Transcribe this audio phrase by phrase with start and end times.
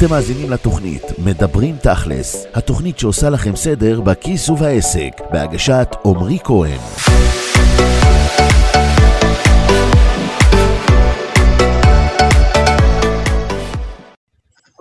[0.00, 6.78] אתם מאזינים לתוכנית מדברים תכלס, התוכנית שעושה לכם סדר בכיס ובעסק, בהגשת עמרי כהן.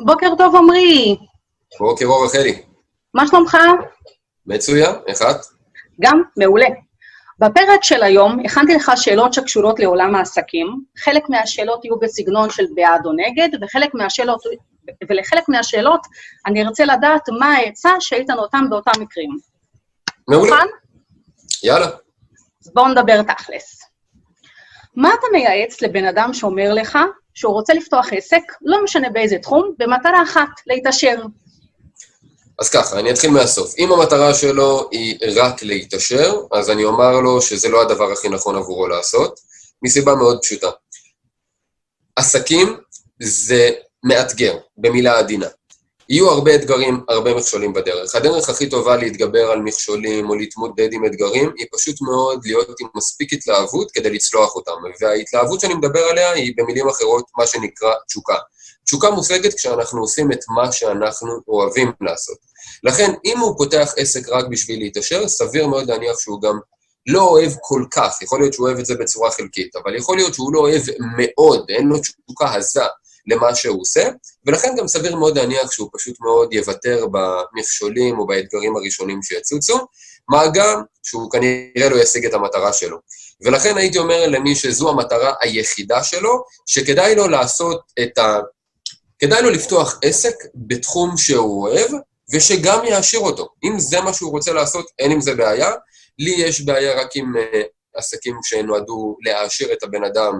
[0.05, 1.17] בוקר טוב, עמרי.
[1.79, 2.61] בוקר אור, רחלי.
[3.13, 3.57] מה שלומך?
[4.45, 5.35] מצוין, איך את?
[6.01, 6.67] גם, מעולה.
[7.39, 10.67] בפרק של היום הכנתי לך שאלות שקשורות לעולם העסקים.
[10.97, 14.41] חלק מהשאלות יהיו בסגנון של בעד או נגד, וחלק מהשאלות,
[15.09, 16.01] ולחלק מהשאלות
[16.45, 19.29] אני ארצה לדעת מה העצה שהיית נותן באותם מקרים.
[20.27, 20.51] מעולה.
[20.51, 20.67] מוכן?
[21.63, 21.87] יאללה.
[22.65, 23.79] אז בואו נדבר תכלס.
[24.95, 26.97] מה אתה מייעץ לבן אדם שאומר לך
[27.33, 31.15] שהוא רוצה לפתוח עסק, לא משנה באיזה תחום, במטרה אחת, להתעשר?
[32.59, 33.73] אז ככה, אני אתחיל מהסוף.
[33.77, 38.55] אם המטרה שלו היא רק להתעשר, אז אני אומר לו שזה לא הדבר הכי נכון
[38.55, 39.39] עבורו לעשות,
[39.81, 40.69] מסיבה מאוד פשוטה.
[42.15, 42.77] עסקים
[43.19, 43.69] זה
[44.03, 45.47] מאתגר, במילה עדינה.
[46.09, 48.15] יהיו הרבה אתגרים, הרבה מכשולים בדרך.
[48.15, 52.87] הדרך הכי טובה להתגבר על מכשולים או להתמודד עם אתגרים, היא פשוט מאוד להיות עם
[52.95, 54.71] מספיק התלהבות כדי לצלוח אותם.
[55.01, 58.35] וההתלהבות שאני מדבר עליה היא במילים אחרות מה שנקרא תשוקה.
[58.85, 62.37] תשוקה מושגת כשאנחנו עושים את מה שאנחנו אוהבים לעשות.
[62.83, 66.59] לכן, אם הוא פותח עסק רק בשביל להתעשר, סביר מאוד להניח שהוא גם
[67.07, 70.33] לא אוהב כל כך, יכול להיות שהוא אוהב את זה בצורה חלקית, אבל יכול להיות
[70.33, 70.81] שהוא לא אוהב
[71.17, 72.81] מאוד, אין לו תשוקה עזה
[73.27, 74.09] למה שהוא עושה,
[74.45, 79.77] ולכן גם סביר מאוד להניח שהוא פשוט מאוד יוותר במכשולים או באתגרים הראשונים שיצוצו,
[80.29, 82.97] מה גם שהוא כנראה לא ישיג את המטרה שלו.
[83.41, 88.39] ולכן הייתי אומר למי שזו המטרה היחידה שלו, שכדאי לו לעשות את ה...
[89.19, 91.91] כדאי לו לפתוח עסק בתחום שהוא אוהב,
[92.33, 93.47] ושגם יעשיר אותו.
[93.63, 95.71] אם זה מה שהוא רוצה לעשות, אין עם זה בעיה.
[96.19, 100.39] לי יש בעיה רק עם uh, עסקים שנועדו להעשיר את הבן אדם,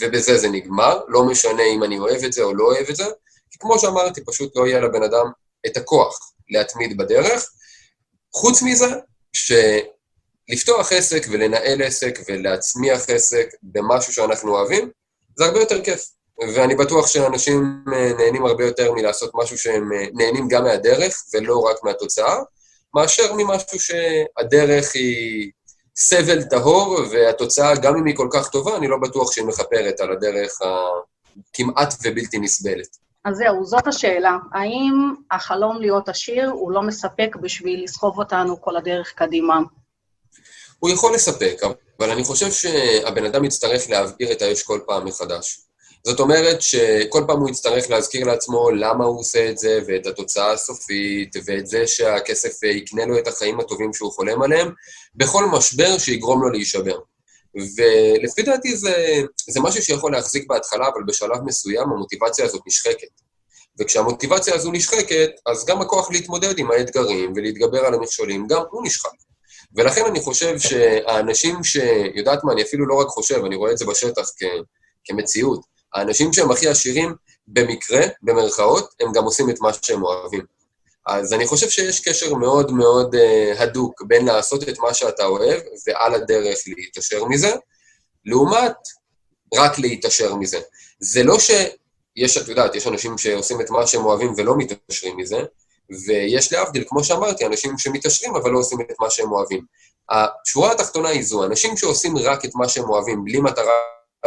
[0.00, 1.00] ובזה זה נגמר.
[1.08, 3.04] לא משנה אם אני אוהב את זה או לא אוהב את זה,
[3.50, 5.26] כי כמו שאמרתי, פשוט לא יהיה לבן אדם
[5.66, 7.50] את הכוח להתמיד בדרך.
[8.34, 8.86] חוץ מזה,
[9.32, 14.90] שלפתוח עסק ולנהל עסק ולהצמיח עסק במשהו שאנחנו אוהבים,
[15.36, 16.16] זה הרבה יותר כיף.
[16.54, 21.58] ואני בטוח שאנשים אה, נהנים הרבה יותר מלעשות משהו שהם אה, נהנים גם מהדרך ולא
[21.58, 22.36] רק מהתוצאה,
[22.94, 25.50] מאשר ממשהו שהדרך היא
[25.96, 30.12] סבל טהור, והתוצאה, גם אם היא כל כך טובה, אני לא בטוח שהיא מכפרת על
[30.12, 32.96] הדרך הכמעט ובלתי נסבלת.
[33.24, 34.36] אז זהו, זאת השאלה.
[34.52, 39.58] האם החלום להיות עשיר הוא לא מספק בשביל לסחוב אותנו כל הדרך קדימה?
[40.78, 41.56] הוא יכול לספק,
[41.98, 45.65] אבל אני חושב שהבן אדם יצטרך להבעיר את האש כל פעם מחדש.
[46.06, 50.52] זאת אומרת שכל פעם הוא יצטרך להזכיר לעצמו למה הוא עושה את זה, ואת התוצאה
[50.52, 54.70] הסופית, ואת זה שהכסף יקנה לו את החיים הטובים שהוא חולם עליהם,
[55.14, 56.98] בכל משבר שיגרום לו להישבר.
[57.54, 63.20] ולפי דעתי זה, זה משהו שיכול להחזיק בהתחלה, אבל בשלב מסוים המוטיבציה הזאת נשחקת.
[63.80, 69.10] וכשהמוטיבציה הזו נשחקת, אז גם הכוח להתמודד עם האתגרים ולהתגבר על המכשולים, גם הוא נשחק.
[69.76, 71.76] ולכן אני חושב שהאנשים ש...
[72.14, 74.42] יודעת מה, אני אפילו לא רק חושב, אני רואה את זה בשטח כ...
[75.04, 75.75] כמציאות.
[75.96, 77.14] האנשים שהם הכי עשירים,
[77.48, 80.44] במקרה, במרכאות, הם גם עושים את מה שהם אוהבים.
[81.06, 85.60] אז אני חושב שיש קשר מאוד מאוד uh, הדוק בין לעשות את מה שאתה אוהב
[85.86, 87.54] ועל הדרך להתעשר מזה,
[88.24, 88.76] לעומת
[89.54, 90.58] רק להתעשר מזה.
[91.00, 95.38] זה לא שיש, את יודעת, יש אנשים שעושים את מה שהם אוהבים ולא מתעשרים מזה,
[96.06, 99.64] ויש להבדיל, כמו שאמרתי, אנשים שמתעשרים אבל לא עושים את מה שהם אוהבים.
[100.10, 103.72] השורה התחתונה היא זו, אנשים שעושים רק את מה שהם אוהבים בלי מטרה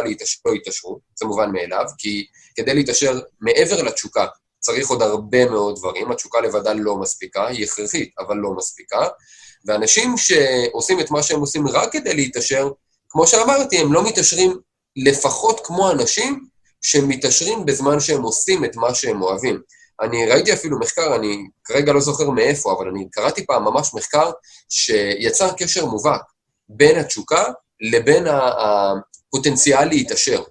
[0.02, 4.26] להתעשר, לא יתעשרו, זה מובן מאליו, כי כדי להתעשר מעבר לתשוקה
[4.58, 9.08] צריך עוד הרבה מאוד דברים, התשוקה לבדה לא מספיקה, היא הכרחית, אבל לא מספיקה,
[9.66, 12.70] ואנשים שעושים את מה שהם עושים רק כדי להתעשר,
[13.08, 14.58] כמו שאמרתי, הם לא מתעשרים
[14.96, 16.44] לפחות כמו אנשים
[16.82, 19.60] שמתעשרים בזמן שהם עושים את מה שהם אוהבים.
[20.00, 24.30] אני ראיתי אפילו מחקר, אני כרגע לא זוכר מאיפה, אבל אני קראתי פעם ממש מחקר
[24.68, 26.22] שיצר קשר מובהק
[26.68, 27.44] בין התשוקה
[27.80, 28.26] לבין
[29.30, 30.42] פוטנציאל להתעשר.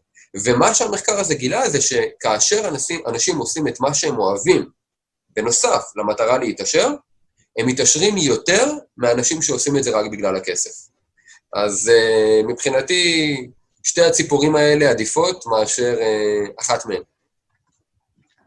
[0.44, 4.70] ומה שהמחקר הזה גילה זה שכאשר אנשים, אנשים עושים את מה שהם אוהבים,
[5.36, 6.94] בנוסף למטרה להתעשר,
[7.58, 10.90] הם מתעשרים יותר מאנשים שעושים את זה רק בגלל הכסף.
[11.54, 13.36] אז uh, מבחינתי,
[13.84, 17.02] שתי הציפורים האלה עדיפות מאשר uh, אחת מהן.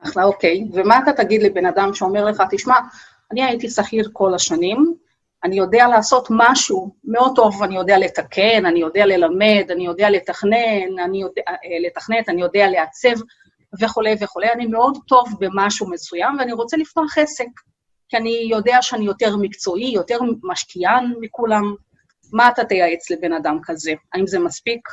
[0.07, 0.65] אחלה, אוקיי.
[0.73, 2.75] ומה אתה תגיד לבן אדם שאומר לך, תשמע,
[3.33, 4.95] אני הייתי שכיר כל השנים,
[5.45, 10.99] אני יודע לעשות משהו מאוד טוב, אני יודע לתקן, אני יודע ללמד, אני יודע לתכנן,
[11.05, 11.55] אני יודע, אה,
[11.87, 13.23] לתכנת, אני יודע לעצב
[13.81, 14.53] וכולי וכולי.
[14.53, 17.49] אני מאוד טוב במשהו מסוים, ואני רוצה לפתוח עסק,
[18.09, 21.75] כי אני יודע שאני יותר מקצועי, יותר משקיען מכולם.
[22.33, 23.93] מה אתה תייעץ לבן אדם כזה?
[24.13, 24.89] האם זה מספיק?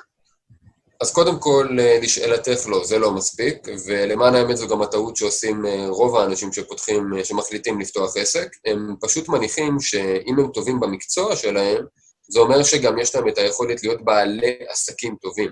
[1.01, 5.65] אז קודם כל, אה, לשאלתך לא, זה לא מספיק, ולמען האמת זו גם הטעות שעושים
[5.65, 8.47] אה, רוב האנשים שפותחים, אה, שמחליטים לפתוח עסק.
[8.65, 11.85] הם פשוט מניחים שאם הם טובים במקצוע שלהם,
[12.29, 15.51] זה אומר שגם יש להם את היכולת להיות בעלי עסקים טובים.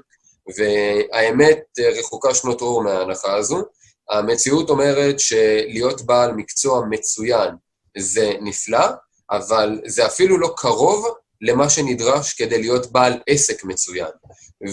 [0.58, 1.64] והאמת
[2.00, 3.62] רחוקה שנות אור מההנחה הזו.
[4.10, 7.50] המציאות אומרת שלהיות בעל מקצוע מצוין
[7.98, 8.88] זה נפלא,
[9.32, 11.08] אבל זה אפילו לא קרוב
[11.42, 14.10] למה שנדרש כדי להיות בעל עסק מצוין.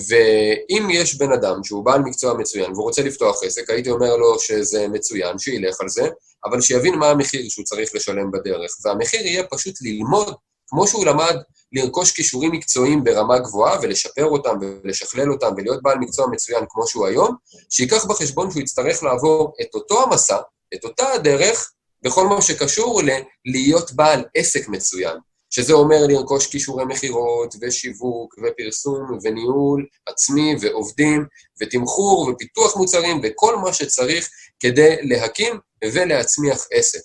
[0.08, 4.38] ואם יש בן אדם שהוא בעל מקצוע מצוין והוא רוצה לפתוח עסק, הייתי אומר לו
[4.38, 6.08] שזה מצוין, שילך על זה,
[6.44, 8.70] אבל שיבין מה המחיר שהוא צריך לשלם בדרך.
[8.84, 10.34] והמחיר יהיה פשוט ללמוד,
[10.66, 11.36] כמו שהוא למד
[11.72, 17.06] לרכוש כישורים מקצועיים ברמה גבוהה ולשפר אותם ולשכלל אותם ולהיות בעל מקצוע מצוין כמו שהוא
[17.06, 17.34] היום,
[17.70, 20.38] שייקח בחשבון שהוא יצטרך לעבור את אותו המסע,
[20.74, 21.70] את אותה הדרך,
[22.02, 25.16] בכל מה שקשור ללהיות בעל עסק מצוין.
[25.54, 31.24] שזה אומר לרכוש כישורי מכירות, ושיווק, ופרסום, וניהול עצמי, ועובדים,
[31.60, 34.28] ותמחור, ופיתוח מוצרים, וכל מה שצריך
[34.60, 37.00] כדי להקים ולהצמיח עסק.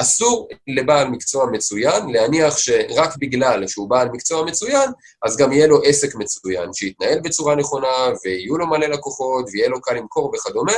[0.00, 4.90] אסור לבעל מקצוע מצוין להניח שרק בגלל שהוא בעל מקצוע מצוין,
[5.26, 9.80] אז גם יהיה לו עסק מצוין, שיתנהל בצורה נכונה, ויהיו לו מלא לקוחות, ויהיה לו
[9.80, 10.74] קל למכור וכדומה,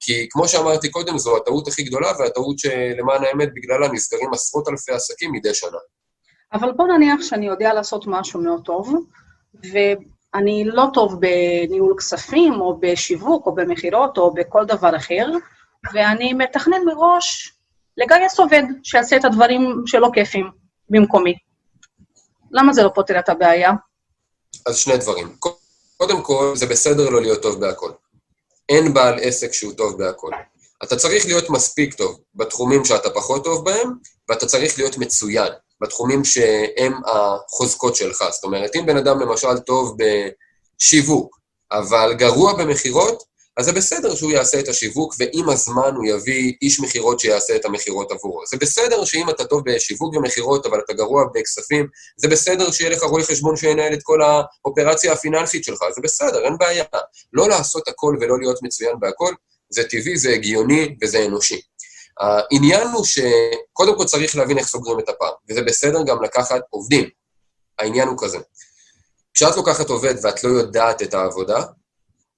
[0.00, 4.92] כי כמו שאמרתי קודם, זו הטעות הכי גדולה, והטעות שלמען האמת בגללה נסגרים עשרות אלפי
[4.92, 5.78] עסקים מדי שנה.
[6.52, 8.94] אבל בוא נניח שאני יודע לעשות משהו מאוד טוב,
[9.54, 15.26] ואני לא טוב בניהול כספים, או בשיווק, או במכירות, או בכל דבר אחר,
[15.92, 17.54] ואני מתכנן מראש
[17.96, 20.50] לגייס עובד שיעשה את הדברים שלא כיפים
[20.90, 21.34] במקומי.
[22.50, 23.72] למה זה לא פותר את הבעיה?
[24.66, 25.36] אז שני דברים.
[25.96, 27.90] קודם כל, זה בסדר לא להיות טוב בהכל.
[28.68, 30.30] אין בעל עסק שהוא טוב בהכל.
[30.82, 33.92] אתה צריך להיות מספיק טוב בתחומים שאתה פחות טוב בהם,
[34.28, 35.52] ואתה צריך להיות מצוין.
[35.80, 38.24] בתחומים שהם החוזקות שלך.
[38.30, 39.96] זאת אומרת, אם בן אדם למשל טוב
[40.78, 41.38] בשיווק,
[41.72, 43.28] אבל גרוע במכירות,
[43.58, 47.64] אז זה בסדר שהוא יעשה את השיווק, ועם הזמן הוא יביא איש מכירות שיעשה את
[47.64, 48.46] המכירות עבורו.
[48.46, 51.86] זה בסדר שאם אתה טוב בשיווק ומכירות, אבל אתה גרוע בכספים,
[52.16, 56.58] זה בסדר שיהיה לך רואה חשבון שינהל את כל האופרציה הפיננסית שלך, זה בסדר, אין
[56.58, 56.84] בעיה.
[57.32, 59.34] לא לעשות הכל ולא להיות מצוין בהכל,
[59.70, 61.60] זה טבעי, זה הגיוני וזה אנושי.
[62.20, 67.08] העניין הוא שקודם כל צריך להבין איך סוגרים את הפער, וזה בסדר גם לקחת עובדים.
[67.78, 68.38] העניין הוא כזה.
[69.34, 71.62] כשאת לוקחת עובד ואת לא יודעת את העבודה,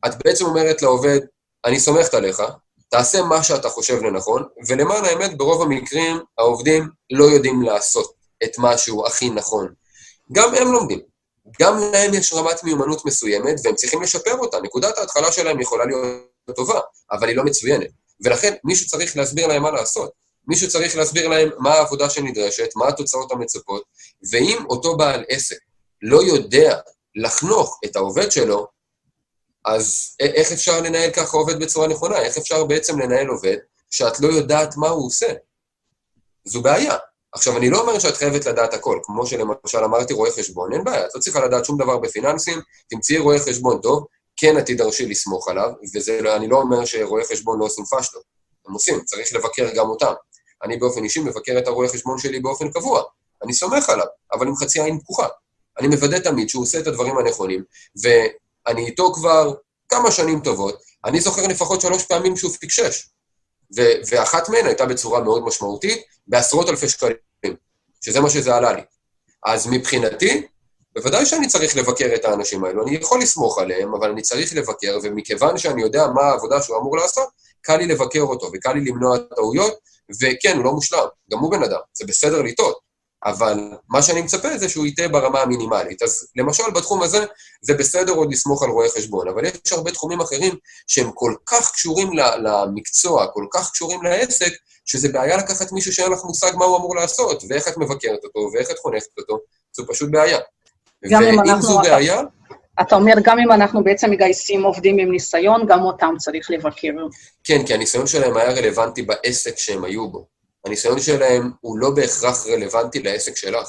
[0.06, 1.20] את בעצם אומרת לעובד,
[1.64, 2.42] אני סומכת עליך,
[2.90, 8.12] תעשה מה שאתה חושב לנכון, ולמען האמת, ברוב המקרים העובדים לא יודעים לעשות
[8.44, 9.74] את מה שהוא הכי נכון.
[10.32, 11.00] גם הם לומדים.
[11.60, 14.60] גם להם יש רמת מיומנות מסוימת, והם צריכים לשפר אותה.
[14.60, 16.80] נקודת ההתחלה שלהם יכולה להיות טובה,
[17.12, 17.90] אבל היא לא מצוינת.
[18.24, 20.10] ולכן מישהו צריך להסביר להם מה לעשות.
[20.48, 23.82] מישהו צריך להסביר להם מה העבודה שנדרשת, מה התוצאות המצופות,
[24.32, 25.58] ואם אותו בעל עסק
[26.02, 26.78] לא יודע
[27.16, 28.66] לחנוך את העובד שלו,
[29.64, 32.18] אז איך אפשר לנהל ככה עובד בצורה נכונה?
[32.18, 33.56] איך אפשר בעצם לנהל עובד
[33.90, 35.32] שאת לא יודעת מה הוא עושה?
[36.44, 36.96] זו בעיה.
[37.32, 41.06] עכשיו, אני לא אומר שאת חייבת לדעת הכל, כמו שלמשל אמרתי רואה חשבון, אין בעיה,
[41.06, 44.06] את לא צריכה לדעת שום דבר בפיננסים, תמצאי רואה חשבון טוב,
[44.40, 45.70] כן תידרשי לסמוך עליו,
[46.24, 48.22] ואני לא אומר שרואי חשבון לא עושים פשטות,
[48.66, 50.12] הם עושים, צריך לבקר גם אותם.
[50.62, 53.02] אני באופן אישי מבקר את הרואה חשבון שלי באופן קבוע,
[53.42, 55.26] אני סומך עליו, אבל עם חצי עין פקוחה.
[55.78, 57.64] אני מוודא תמיד שהוא עושה את הדברים הנכונים,
[58.02, 59.54] ואני איתו כבר
[59.88, 63.08] כמה שנים טובות, אני זוכר לפחות שלוש פעמים שהוא פיקשש.
[63.76, 67.16] ו- ואחת מהן הייתה בצורה מאוד משמעותית, בעשרות אלפי שקלים,
[68.04, 68.82] שזה מה שזה עלה לי.
[69.46, 70.46] אז מבחינתי,
[70.94, 74.98] בוודאי שאני צריך לבקר את האנשים האלו, אני יכול לסמוך עליהם, אבל אני צריך לבקר,
[75.02, 77.28] ומכיוון שאני יודע מה העבודה שהוא אמור לעשות,
[77.60, 79.78] קל לי לבקר אותו, וקל לי למנוע טעויות,
[80.22, 82.78] וכן, הוא לא מושלם, גם הוא בן אדם, זה בסדר לטעות,
[83.24, 86.02] אבל מה שאני מצפה זה שהוא יטעה ברמה המינימלית.
[86.02, 87.24] אז למשל, בתחום הזה,
[87.62, 90.54] זה בסדר עוד לסמוך על רואי חשבון, אבל יש הרבה תחומים אחרים
[90.86, 92.10] שהם כל כך קשורים
[92.42, 94.52] למקצוע, כל כך קשורים לעסק,
[94.84, 98.50] שזה בעיה לקחת מישהו שאין לך מושג מה הוא אמור לעשות, ואיך את מבקרת אותו,
[98.54, 99.38] ואיך את חונכת אותו,
[99.72, 100.38] זו פשוט בעיה.
[101.02, 102.20] ואם זו בעיה...
[102.80, 106.92] אתה אומר, גם אם אנחנו בעצם מגייסים עובדים עם ניסיון, גם אותם צריך לבקר.
[107.44, 110.26] כן, כי הניסיון שלהם היה רלוונטי בעסק שהם היו בו.
[110.66, 113.68] הניסיון שלהם הוא לא בהכרח רלוונטי לעסק שלך.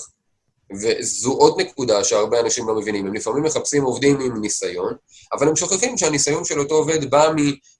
[0.81, 3.07] וזו עוד נקודה שהרבה אנשים לא מבינים.
[3.07, 4.93] הם לפעמים מחפשים עובדים עם ניסיון,
[5.33, 7.31] אבל הם שוכחים שהניסיון של אותו עובד בא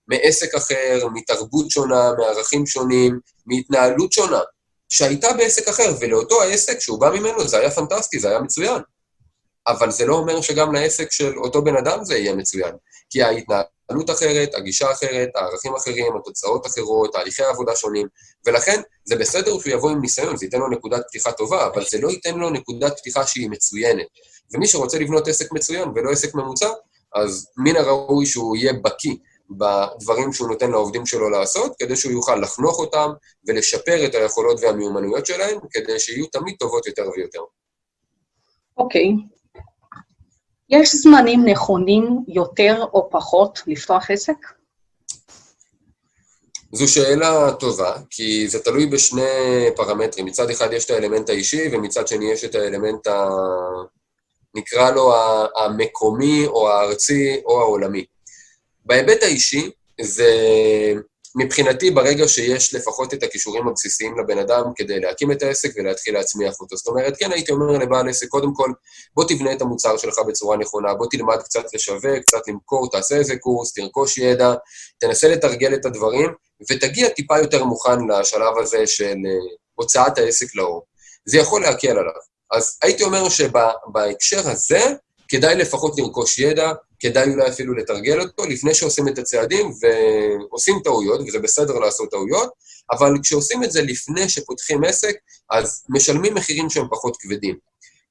[0.08, 4.40] מעסק אחר, מתרבות שונה, מערכים שונים, מהתנהלות שונה,
[4.90, 8.82] שהייתה בעסק אחר, ולאותו העסק שהוא בא ממנו זה היה פנטסטי, זה היה מצוין.
[9.68, 12.76] אבל זה לא אומר שגם לעסק של אותו בן אדם זה יהיה מצוין.
[13.10, 18.08] כי ההתנהלות אחרת, הגישה אחרת, הערכים אחרים, התוצאות אחרות, תהליכי העבודה שונים,
[18.46, 22.02] ולכן זה בסדר שהוא יבוא עם ניסיון, זה ייתן לו נקודת פתיחה טובה, אבל זה
[22.02, 24.08] לא ייתן לו נקודת פתיחה שהיא מצוינת.
[24.54, 26.70] ומי שרוצה לבנות עסק מצוין ולא עסק ממוצע,
[27.16, 29.16] אז מן הראוי שהוא יהיה בקיא
[29.50, 33.12] בדברים שהוא נותן לעובדים שלו לעשות, כדי שהוא יוכל לחנוך אותם
[33.48, 37.42] ולשפר את היכולות והמיומנויות שלהם, כדי שיהיו תמיד טובות יותר ויותר.
[38.78, 39.02] אוקיי.
[39.02, 39.31] Okay.
[40.72, 44.38] יש זמנים נכונים יותר או פחות לפתוח עסק?
[46.72, 49.22] זו שאלה טובה, כי זה תלוי בשני
[49.76, 50.26] פרמטרים.
[50.26, 53.30] מצד אחד יש את האלמנט האישי, ומצד שני יש את האלמנט ה...
[54.56, 55.14] נקרא לו
[55.56, 58.06] המקומי, או הארצי, או העולמי.
[58.86, 60.34] בהיבט האישי, זה
[61.36, 66.54] מבחינתי, ברגע שיש לפחות את הכישורים הבסיסיים לבן אדם כדי להקים את העסק ולהתחיל להצמיח
[66.60, 66.78] אותו.
[66.78, 68.72] זאת אומרת, כן, הייתי אומר לבעל עסק, קודם כל,
[69.16, 73.36] בוא תבנה את המוצר שלך בצורה נכונה, בוא תלמד קצת לשווק, קצת למכור, תעשה איזה
[73.38, 74.54] קורס, תרכוש ידע,
[75.00, 76.30] תנסה לתרגל את הדברים,
[76.70, 80.86] ותגיע טיפה יותר מוכן לשלב הזה של אה, הוצאת העסק לאור.
[81.26, 82.22] זה יכול להקל עליו.
[82.52, 84.80] אז הייתי אומר שבהקשר הזה,
[85.28, 86.72] כדאי לפחות לרכוש ידע,
[87.02, 92.50] כדאי אולי אפילו לתרגל אותו לפני שעושים את הצעדים, ועושים טעויות, וזה בסדר לעשות טעויות,
[92.92, 95.16] אבל כשעושים את זה לפני שפותחים עסק,
[95.50, 97.58] אז משלמים מחירים שהם פחות כבדים.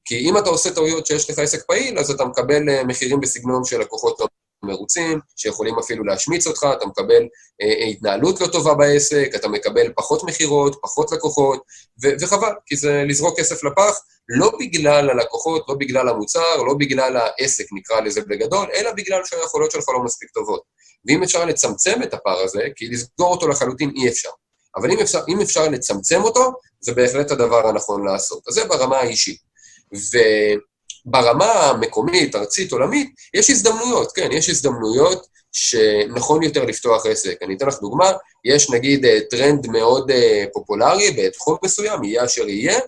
[0.04, 3.64] כי אם אתה עושה טעויות שיש לך עסק פעיל, אז אתה מקבל אה, מחירים בסגנון
[3.64, 4.20] של לקוחות
[4.62, 7.23] מרוצים, שיכולים אפילו להשמיץ אותך, אתה מקבל
[7.62, 11.62] אה, אה, התנהלות לא טובה בעסק, אתה מקבל פחות מכירות, פחות לקוחות,
[12.05, 17.17] ו- וחבל, כי זה לזרוק כסף לפח, לא בגלל הלקוחות, לא בגלל המוצר, לא בגלל
[17.17, 20.62] העסק, נקרא לזה בגדול, אלא בגלל שהיכולות שלך לא מספיק טובות.
[21.07, 24.31] ואם אפשר לצמצם את הפער הזה, כי לסגור אותו לחלוטין אי אפשר.
[24.76, 28.43] אבל אם אפשר, אם אפשר לצמצם אותו, זה בהחלט הדבר הנכון לעשות.
[28.49, 29.38] אז זה ברמה האישית.
[31.07, 37.42] וברמה המקומית, ארצית, עולמית, יש הזדמנויות, כן, יש הזדמנויות שנכון יותר לפתוח עסק.
[37.42, 38.12] אני אתן לך דוגמה,
[38.45, 42.78] יש נגיד אה, טרנד מאוד אה, פופולרי בתחום מסוים, יהיה אשר יהיה,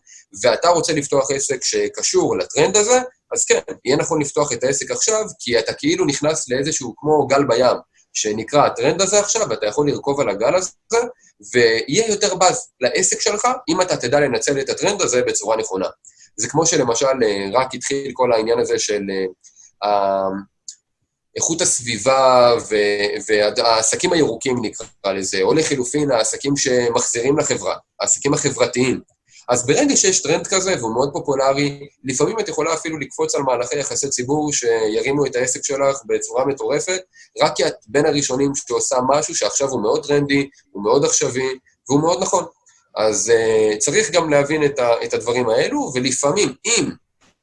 [0.43, 3.01] ואתה רוצה לפתוח עסק שקשור לטרנד הזה,
[3.33, 7.45] אז כן, יהיה נכון לפתוח את העסק עכשיו, כי אתה כאילו נכנס לאיזשהו כמו גל
[7.45, 7.77] בים,
[8.13, 10.99] שנקרא הטרנד הזה עכשיו, ואתה יכול לרכוב על הגל הזה,
[11.55, 15.87] ויהיה יותר באז לעסק שלך, אם אתה תדע לנצל את הטרנד הזה בצורה נכונה.
[16.37, 19.03] זה כמו שלמשל אה, רק התחיל כל העניין הזה של
[21.37, 22.55] איכות הסביבה
[23.29, 29.01] והעסקים הירוקים נקרא לזה, או לחילופין העסקים שמחזירים לחברה, העסקים החברתיים.
[29.49, 33.79] אז ברגע שיש טרנד כזה, והוא מאוד פופולרי, לפעמים את יכולה אפילו לקפוץ על מהלכי
[33.79, 37.01] יחסי ציבור שירימו את העסק שלך בצורה מטורפת,
[37.43, 41.59] רק כי את בין הראשונים שעושה משהו שעכשיו הוא מאוד טרנדי, הוא מאוד עכשווי,
[41.89, 42.45] והוא מאוד נכון.
[42.97, 46.91] אז uh, צריך גם להבין את, ה, את הדברים האלו, ולפעמים, אם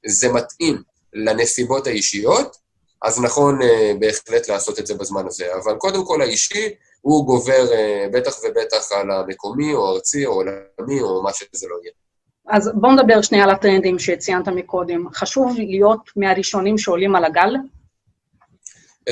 [0.08, 0.82] זה מתאים
[1.14, 2.58] לנסיבות האישיות,
[3.04, 3.66] אז נכון uh,
[4.00, 5.46] בהחלט לעשות את זה בזמן הזה.
[5.64, 6.70] אבל קודם כל האישי,
[7.02, 11.76] הוא גובר uh, בטח ובטח על המקומי, או ארצי, או עולמי, או מה שזה לא
[11.84, 11.92] יהיה.
[12.50, 15.10] אז בואו נדבר שנייה על הטרנדים שציינת מקודם.
[15.14, 17.56] חשוב להיות מהראשונים שעולים על הגל?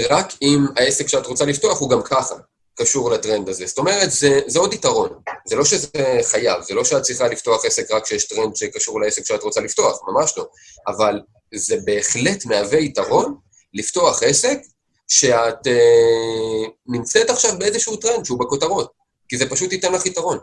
[0.10, 2.36] רק אם העסק שאת רוצה לפתוח הוא גם ככה.
[2.77, 3.65] קשור לטרנד הזה.
[3.65, 5.10] זאת אומרת, זה, זה עוד יתרון.
[5.46, 5.88] זה לא שזה
[6.24, 10.00] חייב, זה לא שאת צריכה לפתוח עסק רק כשיש טרנד שקשור לעסק שאת רוצה לפתוח,
[10.07, 10.48] ממש לא.
[10.88, 11.22] אבל
[11.55, 13.36] זה בהחלט מהווה יתרון
[13.74, 14.57] לפתוח עסק
[15.07, 18.91] שאת אה, נמצאת עכשיו באיזשהו טרנד שהוא בכותרות,
[19.29, 20.38] כי זה פשוט ייתן לך יתרון.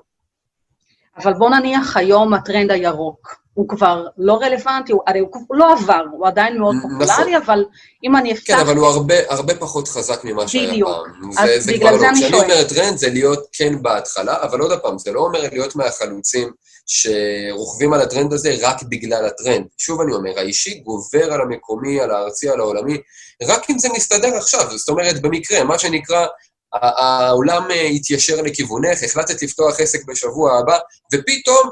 [1.16, 3.43] אבל בוא נניח היום הטרנד הירוק.
[3.54, 7.42] הוא כבר לא רלוונטי, הוא, הרי הוא לא עבר, הוא עדיין מאוד פופולרי, נכון.
[7.44, 7.64] אבל
[8.04, 8.54] אם אני אפתח...
[8.54, 10.88] כן, אבל הוא הרבה, הרבה פחות חזק ממה שהיה בדיוק.
[10.88, 11.30] פעם.
[11.38, 12.08] אז זה, זה בגלל זה לא.
[12.08, 12.32] אני שואלת.
[12.34, 16.52] כשאני אומר טרנד, זה להיות כן בהתחלה, אבל עוד פעם, זה לא אומר להיות מהחלוצים
[16.86, 19.66] שרוכבים על הטרנד הזה רק בגלל הטרנד.
[19.78, 22.98] שוב אני אומר, האישי גובר על המקומי, על הארצי, על העולמי,
[23.42, 24.78] רק אם זה מסתדר עכשיו.
[24.78, 26.26] זאת אומרת, במקרה, מה שנקרא,
[26.72, 30.78] העולם אה, התיישר לכיוונך, החלטת לפתוח עסק בשבוע הבא,
[31.14, 31.70] ופתאום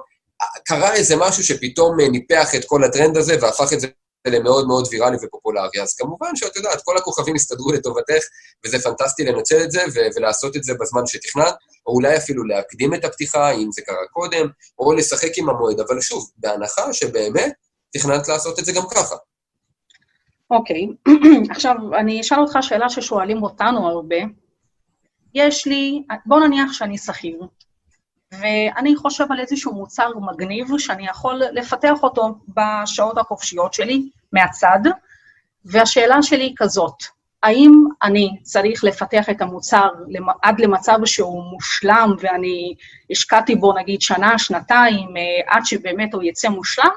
[0.65, 3.87] קרה איזה משהו שפתאום אה, ניפח את כל הטרנד הזה והפך את זה
[4.27, 5.83] למאוד מאוד ויראלי ופופולרי.
[5.83, 8.23] אז כמובן שאת יודעת, כל הכוכבים הסתדרו לטובתך,
[8.65, 11.55] וזה פנטסטי לנצל את זה ו- ולעשות את זה בזמן שתכננת,
[11.87, 16.01] או אולי אפילו להקדים את הפתיחה, אם זה קרה קודם, או לשחק עם המועד, אבל
[16.01, 17.53] שוב, בהנחה שבאמת
[17.93, 19.17] תכננת לעשות את זה גם ככה.
[20.51, 21.13] אוקיי, okay.
[21.55, 24.17] עכשיו, אני אשאל אותך שאלה ששואלים אותנו הרבה.
[25.35, 27.41] יש לי, בוא נניח שאני שכיר,
[28.41, 34.81] ואני חושב על איזשהו מוצר מגניב שאני יכול לפתח אותו בשעות החופשיות שלי, מהצד,
[35.65, 37.03] והשאלה שלי היא כזאת,
[37.43, 39.89] האם אני צריך לפתח את המוצר
[40.43, 42.75] עד למצב שהוא מושלם ואני
[43.11, 45.23] השקעתי בו נגיד שנה, שנתיים, אה,
[45.57, 46.91] עד שבאמת הוא יצא מושלם,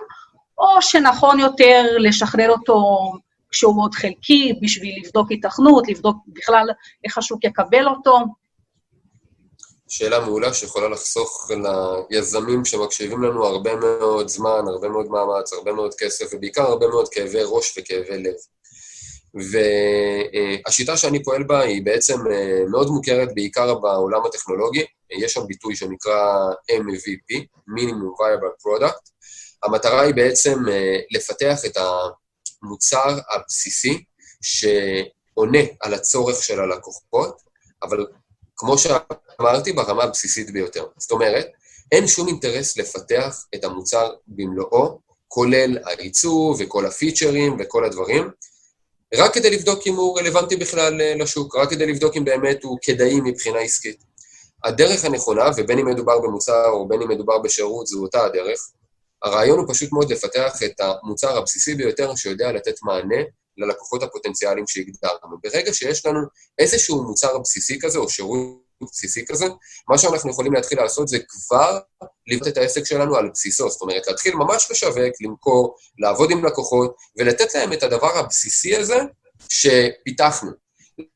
[0.58, 3.12] או שנכון יותר לשחרר אותו
[3.50, 6.70] כשהוא מאוד חלקי, בשביל לבדוק התכנות, לבדוק בכלל
[7.04, 8.20] איך השוק יקבל אותו,
[9.98, 11.52] שאלה מעולה שיכולה לחסוך
[12.10, 17.10] ליזמים שמקשיבים לנו הרבה מאוד זמן, הרבה מאוד מאמץ, הרבה מאוד כסף, ובעיקר הרבה מאוד
[17.10, 18.34] כאבי ראש וכאבי לב.
[20.66, 22.18] והשיטה שאני פועל בה היא בעצם
[22.72, 24.86] מאוד מוכרת בעיקר בעולם הטכנולוגי.
[25.12, 29.10] יש שם ביטוי שנקרא MVP, Minimum Viable Product.
[29.64, 30.60] המטרה היא בעצם
[31.12, 34.04] לפתח את המוצר הבסיסי
[34.42, 37.38] שעונה על הצורך של הלקוחות,
[37.84, 38.06] אבל
[38.58, 40.86] כמו שאמרתי, ברמה הבסיסית ביותר.
[40.98, 41.48] זאת אומרת,
[41.92, 48.30] אין שום אינטרס לפתח את המוצר במלואו, כולל העיצוב וכל הפיצ'רים וכל הדברים,
[49.14, 52.78] רק כדי לבדוק אם הוא רלוונטי בכלל אה, לשוק, רק כדי לבדוק אם באמת הוא
[52.82, 54.04] כדאי מבחינה עסקית.
[54.64, 58.60] הדרך הנכונה, ובין אם מדובר במוצר או בין אם מדובר בשירות, זו אותה הדרך,
[59.24, 63.24] הרעיון הוא פשוט מאוד לפתח את המוצר הבסיסי ביותר שיודע לתת מענה
[63.58, 65.38] ללקוחות הפוטנציאליים שהגדרנו.
[65.44, 66.20] ברגע שיש לנו
[66.60, 69.46] איזשהו מוצר בסיסי כזה או שירות בסיסי כזה,
[69.90, 71.80] מה שאנחנו יכולים להתחיל לעשות זה כבר
[72.28, 76.96] לבנות את העסק שלנו על בסיסו, זאת אומרת, להתחיל ממש לשווק, למכור, לעבוד עם לקוחות,
[77.18, 78.98] ולתת להם את הדבר הבסיסי הזה
[79.50, 80.52] שפיתחנו.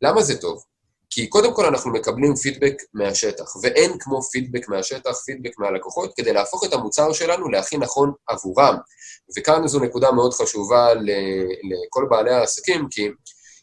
[0.01, 0.63] למה זה טוב?
[1.09, 6.63] כי קודם כל אנחנו מקבלים פידבק מהשטח, ואין כמו פידבק מהשטח, פידבק מהלקוחות, כדי להפוך
[6.63, 8.77] את המוצר שלנו להכי נכון עבורם.
[9.37, 13.09] וכאן זו נקודה מאוד חשובה לכל בעלי העסקים, כי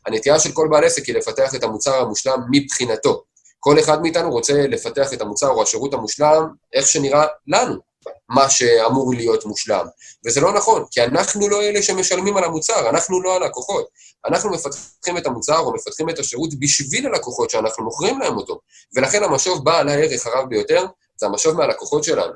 [0.06, 3.24] הנטייה של כל בעל עסק היא לפתח את המוצר המושלם מבחינתו.
[3.60, 7.80] כל אחד מאיתנו רוצה לפתח את המוצר או השירות המושלם איך שנראה לנו,
[8.28, 9.86] מה שאמור להיות מושלם.
[10.26, 13.88] וזה לא נכון, כי אנחנו לא אלה שמשלמים על המוצר, אנחנו לא הלקוחות.
[14.26, 18.60] אנחנו מפתחים את המוצר או מפתחים את השירות בשביל הלקוחות שאנחנו מוכרים להם אותו.
[18.96, 20.86] ולכן המשוב בעל הערך הרב ביותר
[21.16, 22.32] זה המשוב מהלקוחות שלנו.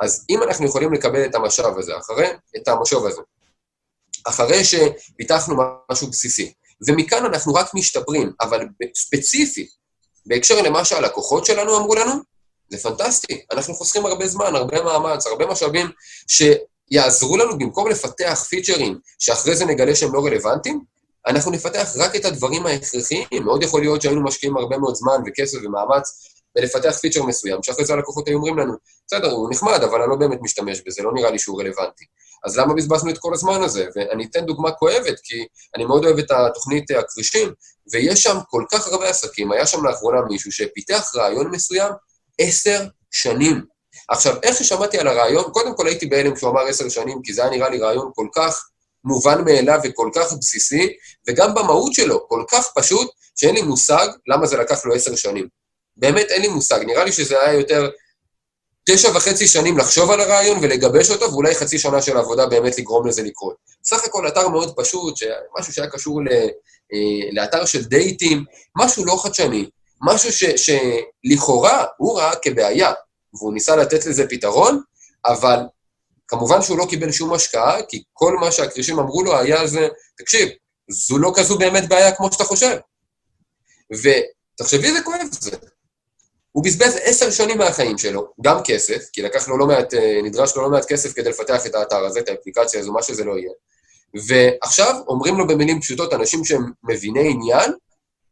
[0.00, 3.20] אז אם אנחנו יכולים לקבל את המשאב הזה, אחרי, את המשוב הזה,
[4.24, 5.56] אחרי שפיתחנו
[5.92, 6.52] משהו בסיסי,
[6.88, 9.70] ומכאן אנחנו רק משתפרים, אבל ספציפית,
[10.26, 12.12] בהקשר למה שהלקוחות שלנו אמרו לנו,
[12.70, 13.44] זה פנטסטי.
[13.52, 15.86] אנחנו חוסכים הרבה זמן, הרבה מאמץ, הרבה משאבים
[16.28, 20.80] שיעזרו לנו במקום לפתח פיצ'רים שאחרי זה נגלה שהם לא רלוונטיים,
[21.26, 23.26] אנחנו נפתח רק את הדברים ההכרחיים.
[23.44, 27.92] מאוד יכול להיות שהיינו משקיעים הרבה מאוד זמן וכסף ומאמץ בלפתח פיצ'ר מסוים, שאחרי זה
[27.92, 28.72] הלקוחות היו אומרים לנו,
[29.06, 32.04] בסדר, הוא נחמד, אבל אני לא באמת משתמש בזה, לא נראה לי שהוא רלוונטי.
[32.44, 33.86] אז למה בזבזנו את כל הזמן הזה?
[33.96, 37.52] ואני אתן דוגמה כואבת, כי אני מאוד אוהב את התוכנית הכרישים,
[37.92, 41.92] ויש שם כל כך הרבה עסקים, היה שם לאחרונה מישהו שפיתח רעיון מסוים
[42.38, 43.64] עשר שנים.
[44.08, 47.42] עכשיו, איך ששמעתי על הרעיון, קודם כל הייתי בהלם כשהוא אמר עשר שנים, כי זה
[47.42, 48.68] היה נראה לי רעיון כל כך
[49.04, 50.92] מובן מאליו וכל כך בסיסי,
[51.28, 55.48] וגם במהות שלו, כל כך פשוט, שאין לי מושג למה זה לקח לו עשר שנים.
[55.96, 57.90] באמת אין לי מושג, נראה לי שזה היה יותר
[58.90, 63.06] תשע וחצי שנים לחשוב על הרעיון ולגבש אותו, ואולי חצי שנה של עבודה באמת לגרום
[63.06, 63.56] לזה לקרות.
[63.84, 65.14] סך הכל אתר מאוד פשוט,
[65.58, 66.28] משהו שהיה קשור ל,
[66.92, 68.44] אה, לאתר של דייטים,
[68.76, 69.68] משהו לא חדשני,
[70.02, 72.92] משהו ש, שלכאורה הוא ראה כבעיה,
[73.34, 74.82] והוא ניסה לתת לזה פתרון,
[75.24, 75.58] אבל
[76.28, 80.48] כמובן שהוא לא קיבל שום השקעה, כי כל מה שהכרישים אמרו לו היה זה, תקשיב,
[80.90, 82.76] זו לא כזו באמת בעיה כמו שאתה חושב.
[83.90, 85.56] ותחשבי איזה כואב זה.
[86.52, 90.56] הוא בזבז עשר שנים מהחיים שלו, גם כסף, כי לקח לו לא מעט, אה, נדרש
[90.56, 93.38] לו לא מעט כסף כדי לפתח את האתר הזה, את האפליקציה הזו, מה שזה לא
[93.38, 93.52] יהיה.
[94.26, 97.72] ועכשיו אומרים לו במילים פשוטות, אנשים שהם מביני עניין,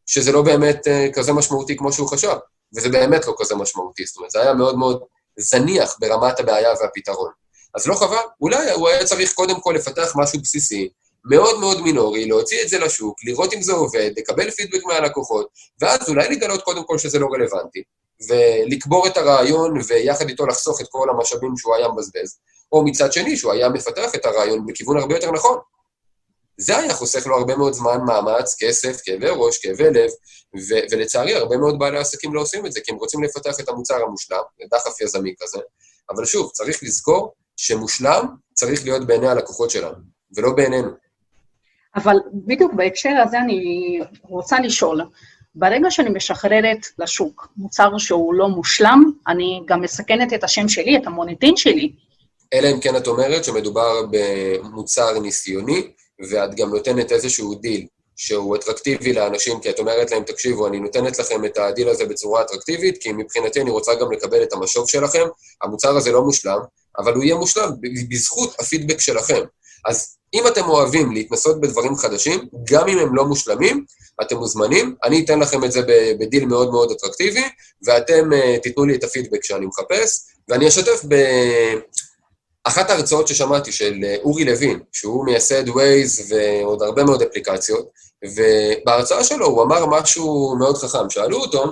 [0.07, 2.37] שזה לא באמת uh, כזה משמעותי כמו שהוא חשב,
[2.77, 5.03] וזה באמת לא כזה משמעותי, זאת אומרת, זה היה מאוד מאוד
[5.38, 7.31] זניח ברמת הבעיה והפתרון.
[7.75, 10.88] אז לא חבל, אולי הוא היה צריך קודם כל לפתח משהו בסיסי,
[11.31, 15.49] מאוד מאוד מינורי, להוציא את זה לשוק, לראות אם זה עובד, לקבל פידבק מהלקוחות,
[15.81, 17.83] ואז אולי לגלות קודם כל שזה לא רלוונטי,
[18.29, 22.38] ולקבור את הרעיון ויחד איתו לחסוך את כל המשאבים שהוא היה מבזבז,
[22.73, 25.59] או מצד שני, שהוא היה מפתח את הרעיון בכיוון הרבה יותר נכון.
[26.59, 30.11] זה היה חוסך לו הרבה מאוד זמן, מאמץ, כסף, כאבי ראש, כאבי לב,
[30.57, 33.69] ו- ולצערי, הרבה מאוד בעלי עסקים לא עושים את זה, כי הם רוצים לפתח את
[33.69, 35.59] המוצר המושלם, דחף יזמי כזה,
[36.11, 39.97] אבל שוב, צריך לזכור שמושלם צריך להיות בעיני הלקוחות שלנו,
[40.37, 40.90] ולא בעינינו.
[41.97, 45.01] אבל בדיוק בהקשר הזה אני רוצה לשאול,
[45.55, 51.07] ברגע שאני משחררת לשוק מוצר שהוא לא מושלם, אני גם מסכנת את השם שלי, את
[51.07, 51.93] המוניטין שלי.
[52.53, 55.90] אלא אם כן את אומרת שמדובר במוצר ניסיוני,
[56.31, 61.18] ואת גם נותנת איזשהו דיל שהוא אטרקטיבי לאנשים, כי את אומרת להם, תקשיבו, אני נותנת
[61.18, 65.24] לכם את הדיל הזה בצורה אטרקטיבית, כי מבחינתי אני רוצה גם לקבל את המשוב שלכם.
[65.62, 66.59] המוצר הזה לא מושלם,
[66.98, 67.70] אבל הוא יהיה מושלם
[68.11, 69.42] בזכות הפידבק שלכם.
[69.85, 73.85] אז אם אתם אוהבים להתנסות בדברים חדשים, גם אם הם לא מושלמים,
[74.22, 75.81] אתם מוזמנים, אני אתן לכם את זה
[76.20, 77.44] בדיל מאוד מאוד אטרקטיבי,
[77.87, 81.00] ואתם uh, תיתנו לי את הפידבק שאני מחפש, ואני אשתף
[82.66, 87.88] באחת ההרצאות ששמעתי של uh, אורי לוין, שהוא מייסד Waze ועוד הרבה מאוד אפליקציות,
[88.24, 91.11] ובהרצאה שלו הוא אמר משהו מאוד חכם.
[91.11, 91.64] שאלו אותו,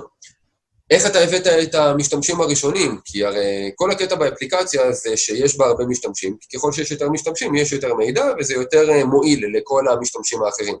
[0.89, 2.99] איך אתה הבאת את המשתמשים הראשונים?
[3.05, 7.55] כי הרי כל הקטע באפליקציה זה שיש בה הרבה משתמשים, כי ככל שיש יותר משתמשים
[7.55, 10.75] יש יותר מידע וזה יותר אה, מועיל לכל המשתמשים האחרים.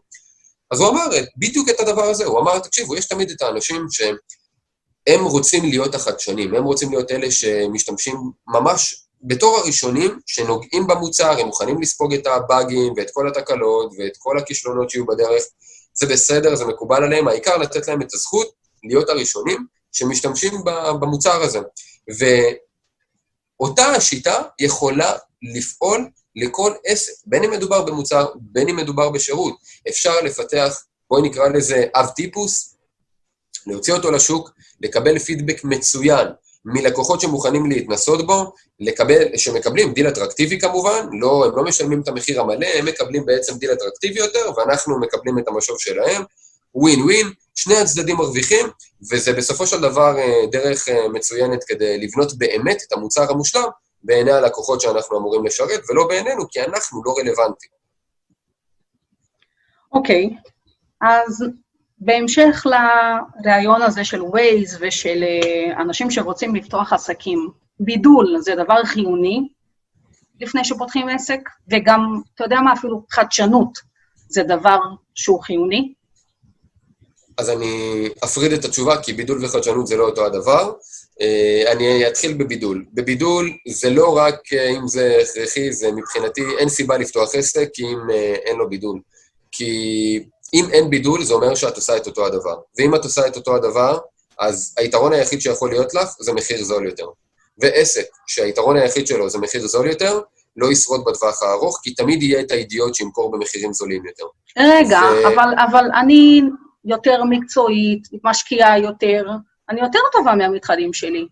[0.71, 1.05] אז הוא אמר
[1.37, 6.55] בדיוק את הדבר הזה, הוא אמר, תקשיבו, יש תמיד את האנשים שהם רוצים להיות החדשנים,
[6.55, 8.15] הם רוצים להיות אלה שמשתמשים
[8.47, 14.37] ממש בתור הראשונים שנוגעים במוצר, הם מוכנים לספוג את הבאגים ואת כל התקלות ואת כל
[14.37, 15.43] הכישלונות שיהיו בדרך.
[15.93, 18.51] זה בסדר, זה מקובל עליהם, העיקר לתת להם את הזכות
[18.83, 20.53] להיות הראשונים שמשתמשים
[20.99, 21.59] במוצר הזה.
[23.59, 25.13] ואותה השיטה יכולה
[25.55, 29.55] לפעול לכל עסק, בין אם מדובר במוצר, בין אם מדובר בשירות.
[29.89, 32.75] אפשר לפתח, בואי נקרא לזה אב טיפוס,
[33.67, 36.27] להוציא אותו לשוק, לקבל פידבק מצוין
[36.65, 42.41] מלקוחות שמוכנים להתנסות בו, לקבל, שמקבלים דיל אטרקטיבי כמובן, לא, הם לא משלמים את המחיר
[42.41, 46.23] המלא, הם מקבלים בעצם דיל אטרקטיבי יותר, ואנחנו מקבלים את המשוב שלהם,
[46.75, 48.65] ווין ווין, שני הצדדים מרוויחים,
[49.11, 53.69] וזה בסופו של דבר אה, דרך אה, מצוינת כדי לבנות באמת את המוצר המושלם
[54.03, 57.71] בעיני הלקוחות שאנחנו אמורים לשרת, ולא בעינינו, כי אנחנו לא רלוונטיים.
[59.91, 60.49] אוקיי, okay.
[61.01, 61.43] אז
[62.05, 62.65] בהמשך
[63.45, 69.47] לרעיון הזה של Waze ושל אה, אנשים שרוצים לפתוח עסקים, בידול זה דבר חיוני
[70.41, 71.39] לפני שפותחים עסק,
[71.71, 73.79] וגם, אתה יודע מה, אפילו חדשנות
[74.27, 74.77] זה דבר
[75.15, 75.93] שהוא חיוני.
[77.37, 80.73] אז אני אפריד את התשובה, כי בידול וחדשנות זה לא אותו הדבר.
[81.21, 82.85] אה, אני אתחיל בבידול.
[82.93, 87.97] בבידול זה לא רק אה, אם זה הכרחי, זה מבחינתי, אין סיבה לפתוח עסק אם
[88.45, 88.99] אין לו בידול.
[89.51, 92.55] כי אם אין בידול, זה אומר שאת עושה את אותו הדבר.
[92.77, 93.97] ואם את עושה את אותו הדבר,
[94.39, 97.05] אז היתרון היחיד שיכול להיות לך זה מחיר זול יותר.
[97.57, 100.19] ועסק שהיתרון היחיד שלו זה מחיר זול יותר,
[100.57, 104.23] לא ישרוד בטווח הארוך, כי תמיד יהיה את האידיוט שימכור במחירים זולים יותר.
[104.59, 105.27] רגע, ו...
[105.27, 106.41] אבל, אבל אני
[106.85, 109.25] יותר מקצועית, משקיעה יותר,
[109.69, 111.27] אני יותר טובה מהמתחרים שלי.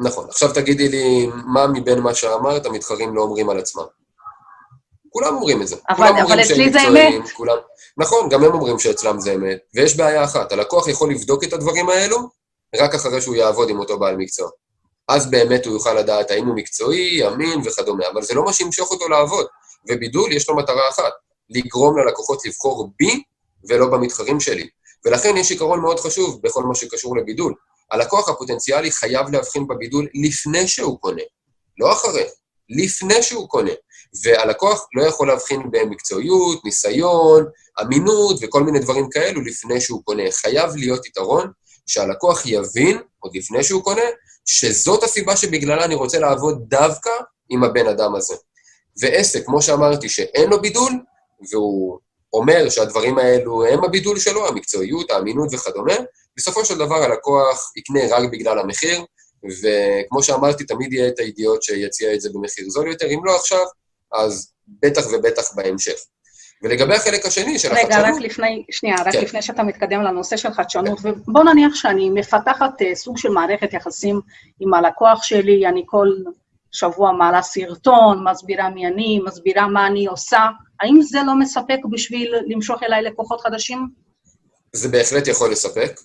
[0.00, 0.26] נכון.
[0.28, 3.84] עכשיו תגידי לי, מה מבין מה שאמרת המתחרים לא אומרים על עצמם?
[5.14, 5.76] כולם אומרים את זה.
[5.88, 7.30] אבל, אבל אצלי זה אמת.
[7.32, 7.56] כולם...
[7.96, 11.88] נכון, גם הם אומרים שאצלם זה אמת, ויש בעיה אחת, הלקוח יכול לבדוק את הדברים
[11.88, 12.18] האלו
[12.76, 14.50] רק אחרי שהוא יעבוד עם אותו בעל מקצוע.
[15.08, 18.90] אז באמת הוא יוכל לדעת האם הוא מקצועי, אמין וכדומה, אבל זה לא מה שימשוך
[18.90, 19.46] אותו לעבוד.
[19.88, 21.12] ובידול יש לו מטרה אחת,
[21.50, 23.22] לגרום ללקוחות לבחור בי
[23.68, 24.68] ולא במתחרים שלי.
[25.04, 27.54] ולכן יש עיקרון מאוד חשוב בכל מה שקשור לבידול.
[27.90, 31.22] הלקוח הפוטנציאלי חייב להבחין בבידול לפני שהוא קונה,
[31.78, 32.24] לא אחרי,
[32.68, 33.72] לפני שהוא קונה.
[34.22, 37.44] והלקוח לא יכול להבחין במקצועיות, ניסיון,
[37.82, 40.22] אמינות וכל מיני דברים כאלו לפני שהוא קונה.
[40.30, 41.50] חייב להיות יתרון
[41.86, 44.02] שהלקוח יבין, עוד לפני שהוא קונה,
[44.44, 47.10] שזאת הסיבה שבגללה אני רוצה לעבוד דווקא
[47.48, 48.34] עם הבן אדם הזה.
[49.00, 50.92] ועסק, כמו שאמרתי, שאין לו בידול,
[51.50, 51.98] והוא
[52.32, 55.94] אומר שהדברים האלו הם הבידול שלו, המקצועיות, האמינות וכדומה,
[56.36, 59.04] בסופו של דבר הלקוח יקנה רק בגלל המחיר,
[59.44, 63.64] וכמו שאמרתי, תמיד יהיה את הידיעות שיציע את זה במחיר זול יותר, אם לא עכשיו,
[64.14, 65.96] אז בטח ובטח בהמשך.
[66.62, 68.04] ולגבי החלק השני של רגע, החדשנות...
[68.04, 69.20] רגע, רק לפני, שנייה, רק כן.
[69.20, 71.08] לפני שאתה מתקדם לנושא של חדשנות, כן.
[71.08, 74.20] ובוא נניח שאני מפתחת uh, סוג של מערכת יחסים
[74.60, 76.08] עם הלקוח שלי, אני כל
[76.72, 80.46] שבוע מעלה סרטון, מסבירה מי אני, מסבירה מה אני עושה,
[80.80, 83.88] האם זה לא מספק בשביל למשוך אליי לקוחות חדשים?
[84.72, 86.00] זה בהחלט יכול לספק,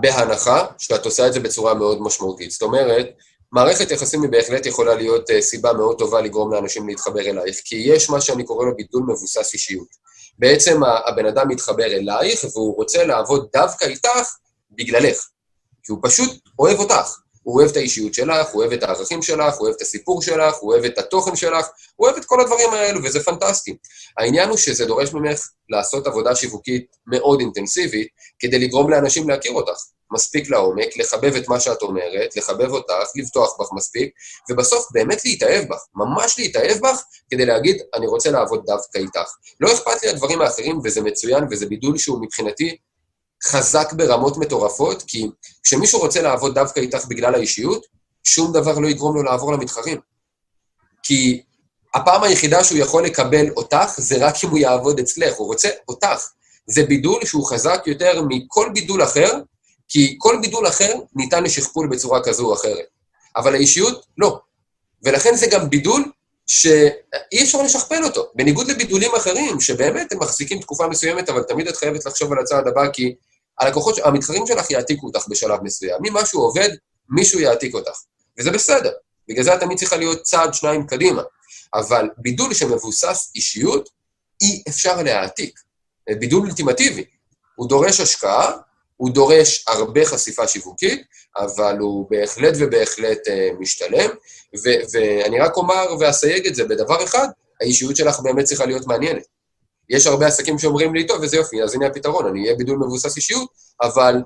[0.00, 2.50] בהנחה שאת עושה את זה בצורה מאוד משמעותית.
[2.50, 3.06] זאת אומרת,
[3.52, 7.76] מערכת יחסים היא בהחלט יכולה להיות uh, סיבה מאוד טובה לגרום לאנשים להתחבר אלייך, כי
[7.76, 9.88] יש מה שאני קורא לו בידול מבוסס אישיות.
[10.38, 14.34] בעצם הבן אדם מתחבר אלייך והוא רוצה לעבוד דווקא איתך
[14.70, 15.26] בגללך,
[15.82, 17.18] כי הוא פשוט אוהב אותך.
[17.42, 20.56] הוא אוהב את האישיות שלך, הוא אוהב את הערכים שלך, הוא אוהב את הסיפור שלך,
[20.56, 23.76] הוא אוהב את התוכן שלך, הוא אוהב את כל הדברים האלו, וזה פנטסטי.
[24.18, 28.08] העניין הוא שזה דורש ממך לעשות עבודה שיווקית מאוד אינטנסיבית,
[28.38, 29.80] כדי לגרום לאנשים להכיר אותך.
[30.12, 34.10] מספיק לעומק, לחבב את מה שאת אומרת, לחבב אותך, לבטוח בך מספיק,
[34.50, 39.30] ובסוף באמת להתאהב בך, ממש להתאהב בך, כדי להגיד, אני רוצה לעבוד דווקא איתך.
[39.60, 42.76] לא אכפת לי הדברים האחרים, וזה מצוין, וזה בידול שהוא מבחינתי
[43.44, 45.26] חזק ברמות מטורפות, כי
[45.62, 47.86] כשמישהו רוצה לעבוד דווקא איתך בגלל האישיות,
[48.24, 50.00] שום דבר לא יגרום לו לעבור למתחרים.
[51.02, 51.42] כי
[51.94, 56.28] הפעם היחידה שהוא יכול לקבל אותך, זה רק אם הוא יעבוד אצלך, הוא רוצה אותך.
[56.66, 59.40] זה בידול שהוא חזק יותר מכל בידול אחר,
[59.88, 62.86] כי כל גידול אחר ניתן לשכפול בצורה כזו או אחרת.
[63.36, 64.40] אבל האישיות, לא.
[65.02, 66.04] ולכן זה גם בידול
[66.46, 68.30] שאי אפשר לשכפל אותו.
[68.34, 72.68] בניגוד לבידולים אחרים, שבאמת הם מחזיקים תקופה מסוימת, אבל תמיד את חייבת לחשוב על הצעד
[72.68, 73.14] הבא, כי
[73.60, 76.00] הלקוחות, המתחרים שלך יעתיקו אותך בשלב מסוים.
[76.08, 76.68] אם משהו עובד,
[77.10, 77.98] מישהו יעתיק אותך.
[78.38, 78.92] וזה בסדר.
[79.28, 81.22] בגלל זה את תמיד צריכה להיות צעד, שניים קדימה.
[81.74, 83.88] אבל בידול שמבוסס אישיות,
[84.40, 85.60] אי אפשר להעתיק.
[86.18, 87.04] בידול אולטימטיבי.
[87.56, 88.52] הוא דורש השקעה,
[88.98, 91.02] הוא דורש הרבה חשיפה שיווקית,
[91.36, 94.10] אבל הוא בהחלט ובהחלט uh, משתלם.
[94.64, 97.28] ו- ואני רק אומר ואסייג את זה בדבר אחד,
[97.60, 99.22] האישיות שלך באמת צריכה להיות מעניינת.
[99.90, 103.16] יש הרבה עסקים שאומרים לי, טוב, איזה יופי, אז הנה הפתרון, אני אהיה בידול מבוסס
[103.16, 103.48] אישיות,
[103.82, 104.22] אבל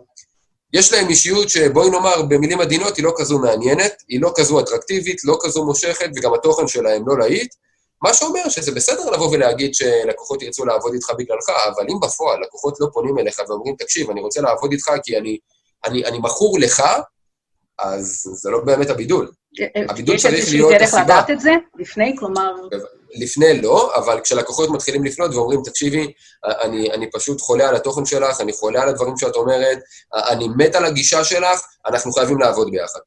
[0.72, 5.24] יש להם אישיות שבואי נאמר, במילים עדינות, היא לא כזו מעניינת, היא לא כזו אטרקטיבית,
[5.24, 7.54] לא כזו מושכת, וגם התוכן שלהם לא להיט,
[8.02, 12.80] מה שאומר שזה בסדר לבוא ולהגיד שלקוחות ירצו לעבוד איתך בגללך, אבל אם בפועל לקוחות
[12.80, 15.38] לא פונים אליך ואומרים, תקשיב, אני רוצה לעבוד איתך כי אני,
[15.84, 16.82] אני, אני מכור לך,
[17.78, 19.30] אז זה לא באמת הבידול.
[19.88, 20.76] הבידול צריך להיות הסיבה.
[20.76, 22.16] יש איזושהי דרך לדעת את זה לפני?
[22.18, 22.52] כלומר...
[23.14, 26.12] לפני לא, אבל כשלקוחות מתחילים לפנות ואומרים, תקשיבי,
[26.44, 29.78] אני, אני פשוט חולה על התוכן שלך, אני חולה על הדברים שאת אומרת,
[30.14, 33.00] אני מת על הגישה שלך, אנחנו חייבים לעבוד ביחד.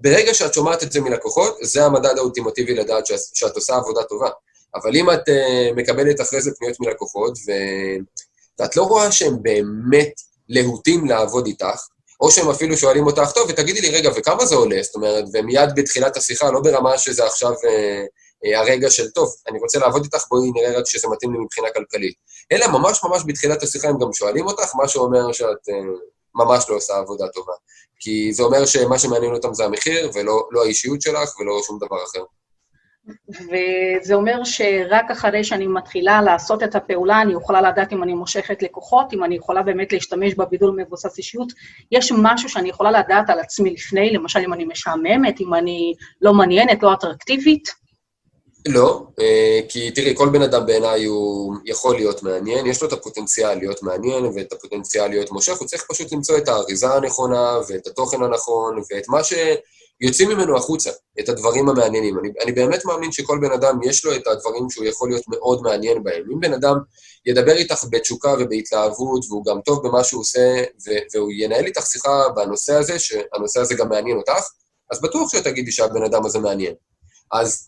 [0.00, 4.30] ברגע שאת שומעת את זה מלקוחות, זה המדד האולטימטיבי לדעת שאת, שאת עושה עבודה טובה.
[4.74, 7.52] אבל אם את uh, מקבלת אחרי זה פניות מלקוחות, ו...
[8.58, 10.12] ואת לא רואה שהם באמת
[10.48, 11.86] להוטים לעבוד איתך,
[12.20, 14.82] או שהם אפילו שואלים אותך, טוב, ותגידי לי, רגע, וכמה זה עולה?
[14.82, 18.04] זאת אומרת, ומיד בתחילת השיחה, לא ברמה שזה עכשיו אה,
[18.44, 21.68] אה, הרגע של, טוב, אני רוצה לעבוד איתך, בואי נראה רק שזה מתאים לי מבחינה
[21.70, 22.14] כלכלית.
[22.52, 25.74] אלא ממש ממש בתחילת השיחה הם גם שואלים אותך, מה שאומר שאת אה,
[26.34, 27.52] ממש לא עושה עבודה טובה.
[28.00, 31.96] כי זה אומר שמה שמעניין אותם זה המחיר, ולא לא האישיות שלך, ולא שום דבר
[32.10, 32.24] אחר.
[33.28, 38.62] וזה אומר שרק אחרי שאני מתחילה לעשות את הפעולה, אני יכולה לדעת אם אני מושכת
[38.62, 41.52] לקוחות, אם אני יכולה באמת להשתמש בבידול מבוסס אישיות.
[41.92, 46.34] יש משהו שאני יכולה לדעת על עצמי לפני, למשל אם אני משעממת, אם אני לא
[46.34, 47.80] מעניינת, לא אטרקטיבית?
[48.68, 52.92] לא, אה, כי תראי, כל בן אדם בעיניי הוא יכול להיות מעניין, יש לו את
[52.92, 57.86] הפוטנציאל להיות מעניין ואת הפוטנציאל להיות מושך, הוא צריך פשוט למצוא את האריזה הנכונה ואת
[57.86, 59.34] התוכן הנכון ואת מה ש...
[60.00, 62.18] יוצאים ממנו החוצה, את הדברים המעניינים.
[62.18, 65.62] אני, אני באמת מאמין שכל בן אדם יש לו את הדברים שהוא יכול להיות מאוד
[65.62, 66.22] מעניין בהם.
[66.32, 66.76] אם בן אדם
[67.26, 72.28] ידבר איתך בתשוקה ובהתלהבות, והוא גם טוב במה שהוא עושה, ו, והוא ינהל איתך שיחה
[72.36, 74.42] בנושא הזה, שהנושא הזה גם מעניין אותך,
[74.90, 76.74] אז בטוח שתגידי שהבן אדם הזה מעניין.
[77.32, 77.66] אז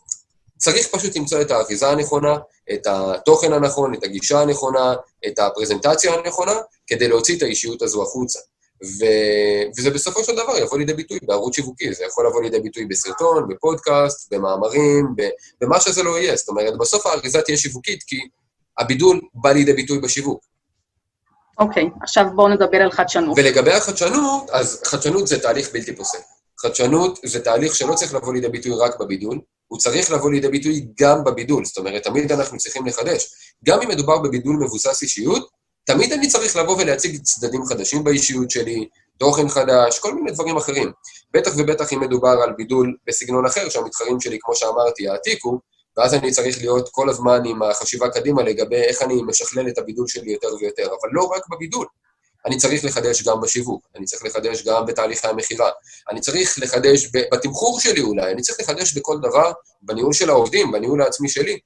[0.63, 2.37] צריך פשוט למצוא את האחיזה הנכונה,
[2.73, 4.95] את התוכן הנכון, את הגישה הנכונה,
[5.27, 6.53] את הפרזנטציה הנכונה,
[6.87, 8.39] כדי להוציא את האישיות הזו החוצה.
[8.85, 9.05] ו...
[9.79, 13.49] וזה בסופו של דבר יבוא לידי ביטוי בערוץ שיווקי, זה יכול לבוא לידי ביטוי בסרטון,
[13.49, 15.29] בפודקאסט, במאמרים, ב...
[15.61, 16.37] במה שזה לא יהיה.
[16.37, 18.21] זאת אומרת, בסוף האריזה תהיה שיווקית, כי
[18.79, 20.45] הבידול בא לידי ביטוי בשיווק.
[21.59, 23.39] אוקיי, okay, עכשיו בואו נדבר על חדשנות.
[23.39, 26.21] ולגבי החדשנות, אז חדשנות זה תהליך בלתי פוסק.
[26.61, 29.41] חדשנות זה תהליך שלא צריך לבוא לידי ביטוי רק בבידול,
[29.73, 31.65] הוא צריך לבוא לידי ביטוי גם בבידול.
[31.65, 33.31] זאת אומרת, תמיד אנחנו צריכים לחדש.
[33.65, 35.51] גם אם מדובר בבידול מבוסס אישיות,
[35.85, 40.93] תמיד אני צריך לבוא ולהציג צדדים חדשים באישיות שלי, תוכן חדש, כל מיני דברים אחרים.
[41.35, 45.61] בטח ובטח אם מדובר על בידול בסגנון אחר, שהמתחרים שלי, כמו שאמרתי, יעתיקו,
[45.97, 50.09] ואז אני צריך להיות כל הזמן עם החשיבה קדימה לגבי איך אני משכלל את הבידול
[50.09, 51.87] שלי יותר ויותר, אבל לא רק בבידול.
[52.47, 55.71] אני צריך לחדש גם בשיווק, אני צריך לחדש גם בתהליכי המכירה,
[56.11, 59.53] אני צריך לחדש בתמחור שלי אולי, אני צריך לחדש בכל דבר,
[59.83, 61.59] בניהול של העובדים, בניהול העצמי שלי.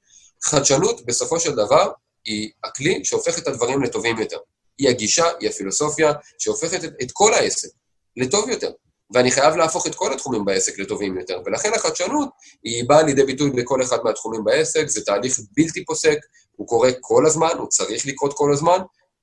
[0.43, 1.91] חדשנות, בסופו של דבר,
[2.25, 4.37] היא הכלי שהופך את הדברים לטובים יותר.
[4.77, 7.69] היא הגישה, היא הפילוסופיה, שהופכת את, את כל העסק
[8.17, 8.71] לטוב יותר.
[9.13, 11.41] ואני חייב להפוך את כל התחומים בעסק לטובים יותר.
[11.45, 12.29] ולכן החדשנות,
[12.63, 16.17] היא באה לידי ביטוי בכל אחד מהתחומים בעסק, זה תהליך בלתי פוסק,
[16.55, 18.77] הוא קורה כל הזמן, הוא צריך לקרות כל הזמן.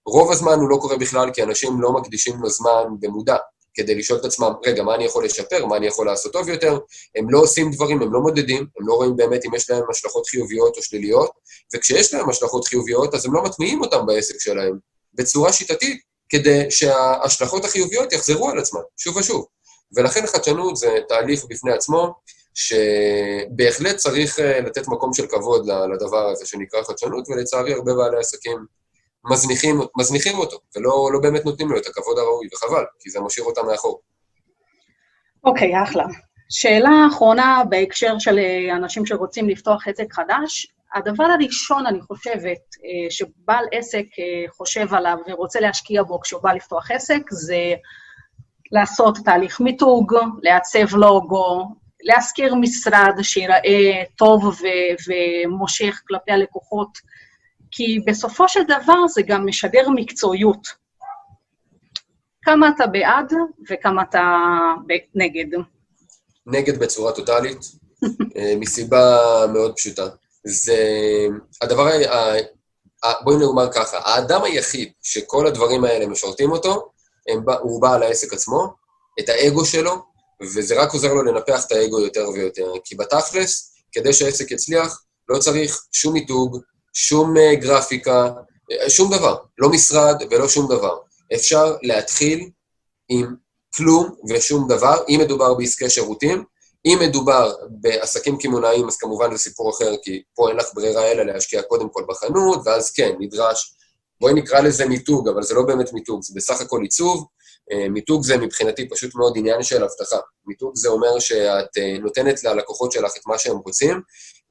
[0.07, 3.37] רוב הזמן הוא לא קורה בכלל, כי אנשים לא מקדישים לו זמן במודע.
[3.75, 6.79] כדי לשאול את עצמם, רגע, מה אני יכול לשפר, מה אני יכול לעשות טוב יותר,
[7.17, 10.27] הם לא עושים דברים, הם לא מודדים, הם לא רואים באמת אם יש להם השלכות
[10.27, 11.31] חיוביות או שליליות,
[11.75, 14.79] וכשיש להם השלכות חיוביות, אז הם לא מטמיעים אותם בעסק שלהם
[15.15, 19.47] בצורה שיטתית, כדי שההשלכות החיוביות יחזרו על עצמן, שוב ושוב.
[19.97, 22.15] ולכן חדשנות זה תהליך בפני עצמו,
[22.55, 28.67] שבהחלט צריך אה, לתת מקום של כבוד לדבר הזה שנקרא חדשנות, ולצערי הרבה בעלי עסקים
[29.31, 33.47] מזניחים, מזניחים אותו, ולא לא באמת נותנים לו את הכבוד הראוי, וחבל, כי זה משאיר
[33.47, 34.01] אותם מאחור.
[35.45, 36.05] אוקיי, okay, אחלה.
[36.51, 40.67] שאלה אחרונה בהקשר של אה, אנשים שרוצים לפתוח עסק חדש.
[40.95, 46.53] הדבר הראשון, אני חושבת, אה, שבעל עסק אה, חושב עליו ורוצה להשקיע בו כשהוא בא
[46.53, 47.75] לפתוח עסק, זה
[48.73, 51.65] לעשות תהליך מיתוג, לעצב לוגו,
[52.03, 56.99] להשכיר משרד שיראה טוב ו- ומושך כלפי הלקוחות.
[57.77, 60.69] כי בסופו של דבר זה גם משדר מקצועיות.
[62.43, 63.33] כמה אתה בעד
[63.71, 64.23] וכמה אתה
[65.15, 65.59] נגד.
[66.47, 67.59] נגד בצורה טוטאלית,
[68.37, 69.19] אה, מסיבה
[69.53, 70.09] מאוד פשוטה.
[70.45, 70.77] זה...
[71.63, 72.35] הדבר ה...
[73.25, 76.91] בואי נאמר ככה, האדם היחיד שכל הדברים האלה משרתים אותו,
[77.29, 78.75] הם, הוא בעל העסק עצמו,
[79.21, 80.03] את האגו שלו,
[80.43, 82.73] וזה רק עוזר לו לנפח את האגו יותר ויותר.
[82.85, 86.59] כי בתכלס, כדי שהעסק יצליח, לא צריך שום מיתוג,
[86.95, 88.31] שום uh, גרפיקה,
[88.73, 89.37] uh, שום דבר.
[89.59, 90.99] לא משרד ולא שום דבר.
[91.35, 92.51] אפשר להתחיל
[93.09, 93.35] עם
[93.77, 96.45] כלום ושום דבר, אם מדובר בעסקי שירותים,
[96.87, 101.23] אם מדובר בעסקים קמעונאיים, אז כמובן זה סיפור אחר, כי פה אין לך ברירה אלא
[101.23, 103.75] להשקיע קודם כל בחנות, ואז כן, נדרש,
[104.21, 107.27] בואי נקרא לזה מיתוג, אבל זה לא באמת מיתוג, זה בסך הכל עיצוב.
[107.73, 110.19] אה, מיתוג זה מבחינתי פשוט מאוד עניין של הבטחה.
[110.47, 114.01] מיתוג זה אומר שאת אה, נותנת ללקוחות שלך את מה שהם רוצים,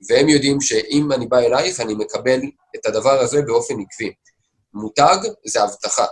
[0.09, 2.39] והם יודעים שאם אני בא אלייך, אני מקבל
[2.75, 4.13] את הדבר הזה באופן עקבי.
[4.73, 6.05] מותג זה הבטחה.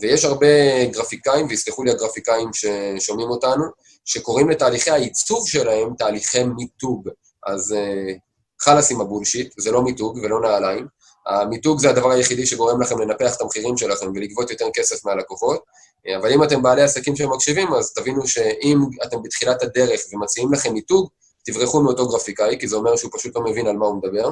[0.00, 3.64] ויש הרבה גרפיקאים, ויסלחו לי הגרפיקאים ששומעים אותנו,
[4.04, 7.08] שקוראים לתהליכי העיצוב שלהם תהליכי מיתוג.
[7.46, 8.12] אז uh,
[8.60, 10.86] חלאס עם הבולשיט, זה לא מיתוג ולא נעליים.
[11.26, 15.64] המיתוג זה הדבר היחידי שגורם לכם לנפח את המחירים שלכם ולגבות יותר כסף מהלקוחות.
[16.08, 20.72] אה, אבל אם אתם בעלי עסקים שמקשיבים, אז תבינו שאם אתם בתחילת הדרך ומציעים לכם
[20.72, 21.08] מיתוג,
[21.44, 24.28] תברחו מאותו גרפיקאי, כי זה אומר שהוא פשוט לא מבין על מה הוא מדבר.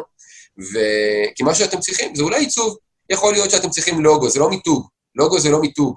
[0.73, 0.79] ו...
[1.35, 2.77] כי מה שאתם צריכים זה אולי עיצוב.
[3.11, 4.87] יכול להיות שאתם צריכים לוגו, זה לא מיתוג.
[5.15, 5.97] לוגו זה לא מיתוג.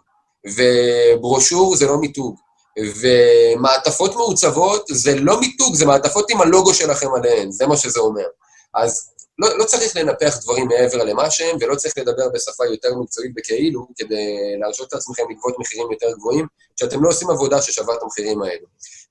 [0.55, 2.35] וברושור זה לא מיתוג.
[2.79, 8.25] ומעטפות מעוצבות זה לא מיתוג, זה מעטפות עם הלוגו שלכם עליהן, זה מה שזה אומר.
[8.73, 13.33] אז לא, לא צריך לנפח דברים מעבר למה שהם, ולא צריך לדבר בשפה יותר מקצועית
[13.35, 17.99] בכאילו, כדי להרשות את עצמכם לגבות מחירים יותר גבוהים, שאתם לא עושים עבודה ששווה את
[18.03, 18.65] המחירים האלו.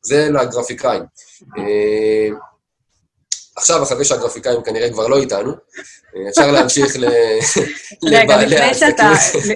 [0.05, 1.03] זה לגרפיקאים.
[1.59, 2.29] אה,
[3.57, 5.53] עכשיו, אחרי שהגרפיקאים כנראה כבר לא איתנו,
[6.17, 6.97] אה, אפשר להמשיך
[8.03, 9.07] לבעלי העסקים.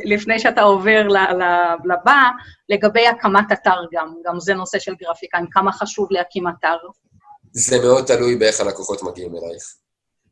[0.05, 1.09] לפני שאתה עובר
[1.85, 2.23] לבא,
[2.69, 6.77] לגבי הקמת אתר גם, גם זה נושא של גרפיקאים, כמה חשוב להקים אתר?
[7.53, 9.75] זה מאוד תלוי באיך הלקוחות מגיעים אלייך.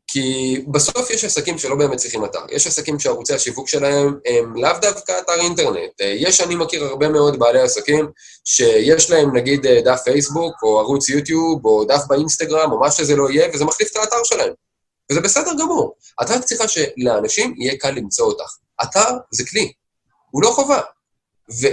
[0.09, 2.38] כי בסוף יש עסקים שלא באמת צריכים אתר.
[2.51, 6.01] יש עסקים שערוצי השיווק שלהם הם לאו דווקא אתר אינטרנט.
[6.01, 8.11] אה, יש, אני מכיר הרבה מאוד בעלי עסקים
[8.45, 13.16] שיש להם נגיד אה, דף פייסבוק, או ערוץ יוטיוב, או דף באינסטגרם, או מה שזה
[13.16, 14.53] לא יהיה, וזה מחליף את האתר שלהם.
[15.11, 15.97] וזה בסדר גמור.
[16.23, 18.57] את רק צריכה שלאנשים יהיה קל למצוא אותך.
[18.83, 19.73] אתר זה כלי,
[20.31, 20.81] הוא לא חובה.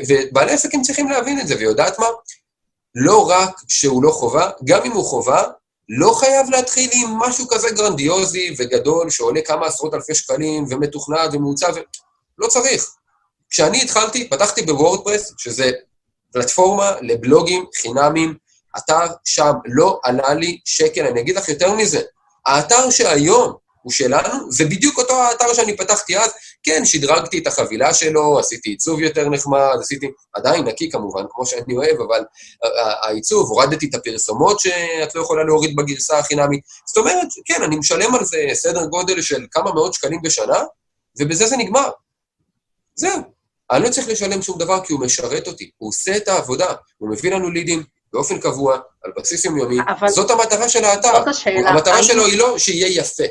[0.07, 2.07] ובעלי עסקים צריכים להבין את זה, ויודעת מה?
[2.95, 5.43] לא רק שהוא לא חובה, גם אם הוא חובה,
[5.89, 11.73] לא חייב להתחיל עם משהו כזה גרנדיוזי וגדול, שעולה כמה עשרות אלפי שקלים, ומתוכנן ומעוצב,
[11.75, 11.79] ו...
[12.37, 12.85] לא צריך.
[13.49, 15.71] כשאני התחלתי, פתחתי ב WordPress, שזה
[16.33, 18.35] פלטפורמה לבלוגים חינמים,
[18.77, 22.01] אתר שם לא עלה לי שקל, אני אגיד לך יותר מזה,
[22.45, 26.31] האתר שהיום הוא שלנו, זה בדיוק אותו האתר שאני פתחתי אז.
[26.63, 31.75] כן, שדרגתי את החבילה שלו, עשיתי עיצוב יותר נחמד, עשיתי, עדיין נקי כמובן, כמו שאני
[31.75, 32.23] אוהב, אבל
[33.03, 36.61] העיצוב, הורדתי את הפרסומות שאת לא יכולה להוריד בגרסה החינמית.
[36.87, 40.63] זאת אומרת, כן, אני משלם על זה סדר גודל של כמה מאות שקלים בשנה,
[41.19, 41.89] ובזה זה נגמר.
[42.95, 43.21] זהו.
[43.71, 47.09] אני לא צריך לשלם שום דבר כי הוא משרת אותי, הוא עושה את העבודה, הוא
[47.09, 50.09] מביא לנו לידים באופן קבוע, על בסיס יומיומי, אבל...
[50.09, 51.13] זאת המטרה של האתר.
[51.19, 51.69] זאת השאלה.
[51.69, 52.03] המטרה אני...
[52.03, 53.23] שלו היא לא שיהיה יפה.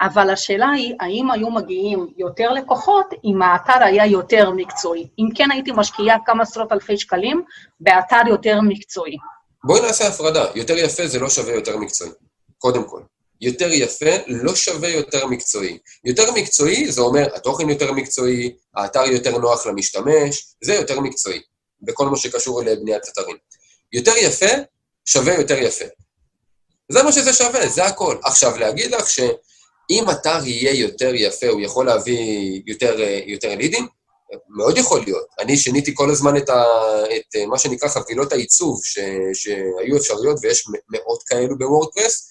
[0.00, 5.08] אבל השאלה היא, האם היו מגיעים יותר לקוחות אם האתר היה יותר מקצועי?
[5.18, 7.42] אם כן הייתי משקיעה כמה עשרות אלפי שקלים
[7.80, 9.16] באתר יותר מקצועי.
[9.64, 12.10] בואי נעשה הפרדה, יותר יפה זה לא שווה יותר מקצועי,
[12.58, 13.00] קודם כל.
[13.40, 15.78] יותר יפה לא שווה יותר מקצועי.
[16.04, 21.40] יותר מקצועי זה אומר, התוכן יותר מקצועי, האתר יותר נוח למשתמש, זה יותר מקצועי,
[21.82, 23.36] בכל מה שקשור לבניית אתרים.
[23.92, 24.54] יותר יפה
[25.04, 25.84] שווה יותר יפה.
[26.88, 28.16] זה מה שזה שווה, זה הכל.
[28.24, 29.20] עכשיו, להגיד לך ש...
[29.90, 33.86] אם אתר יהיה יותר יפה, הוא יכול להביא יותר, אה, יותר לידים?
[34.48, 35.26] מאוד יכול להיות.
[35.40, 36.64] אני שיניתי כל הזמן את, ה,
[37.16, 38.98] את אה, מה שנקרא חבילות העיצוב ש,
[39.34, 42.28] שהיו אפשריות, ויש מאות כאלו בוורדפרס,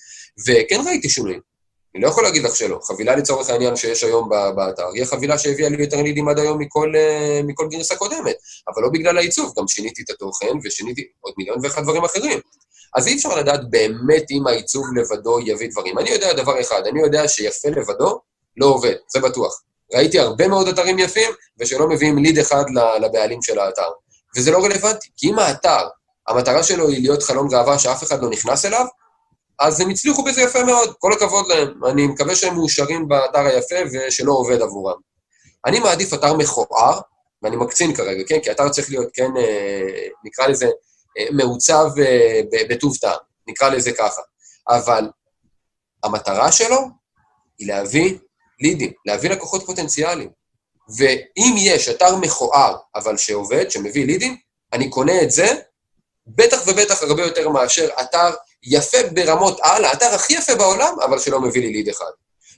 [0.48, 1.39] וכן ראיתי שינויים.
[1.96, 2.80] אני לא יכול להגיד לך שלא.
[2.84, 6.94] חבילה לצורך העניין שיש היום באתר, היא החבילה שהביאה לי יותר לידים עד היום מכל,
[6.96, 8.36] אה, מכל גרסה קודמת.
[8.68, 12.39] אבל לא בגלל העיצוב, גם שיניתי את התוכן ושיניתי עוד מיליון ואחד דברים אחרים.
[12.96, 16.00] אז אי אפשר לדעת באמת אם העיצוב לבדו יביא דברים.
[16.00, 18.20] אני יודע דבר אחד, אני יודע שיפה לבדו
[18.58, 19.62] לא עובד, זה בטוח.
[19.94, 22.64] ראיתי הרבה מאוד אתרים יפים, ושלא מביאים ליד אחד
[23.02, 23.90] לבעלים של האתר.
[24.38, 25.88] וזה לא רלוונטי, כי אם האתר,
[26.28, 28.86] המטרה שלו היא להיות חלום גאווה שאף אחד לא נכנס אליו,
[29.60, 31.86] אז הם הצליחו בזה יפה מאוד, כל הכבוד להם.
[31.86, 34.98] אני מקווה שהם מאושרים באתר היפה ושלא עובד עבורם.
[35.66, 37.00] אני מעדיף אתר מכוער,
[37.44, 38.40] ואני מקצין כרגע, כן?
[38.40, 40.70] כי אתר צריך להיות, כן, אה, נקרא לזה,
[41.32, 44.21] מעוצב אה, בטוב טעם, נקרא לזה ככה.
[44.69, 45.09] אבל
[46.03, 46.78] המטרה שלו
[47.59, 48.18] היא להביא
[48.59, 50.30] לידים, להביא לקוחות פוטנציאליים.
[50.97, 54.38] ואם יש אתר מכוער, אבל שעובד, שמביא לידים,
[54.74, 55.47] אני קונה את זה,
[56.28, 61.41] בטח ובטח הרבה יותר מאשר אתר יפה ברמות על, האתר הכי יפה בעולם, אבל שלא
[61.41, 62.11] מביא לי ליד אחד.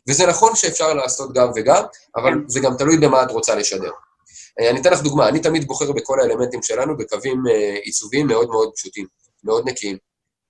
[0.07, 1.83] וזה נכון שאפשר לעשות גם וגם,
[2.15, 3.91] אבל זה גם תלוי במה את רוצה לשדר.
[4.59, 8.49] אה, אני אתן לך דוגמה, אני תמיד בוחר בכל האלמנטים שלנו בקווים אה, עיצוביים מאוד
[8.49, 9.07] מאוד פשוטים,
[9.43, 9.97] מאוד נקיים.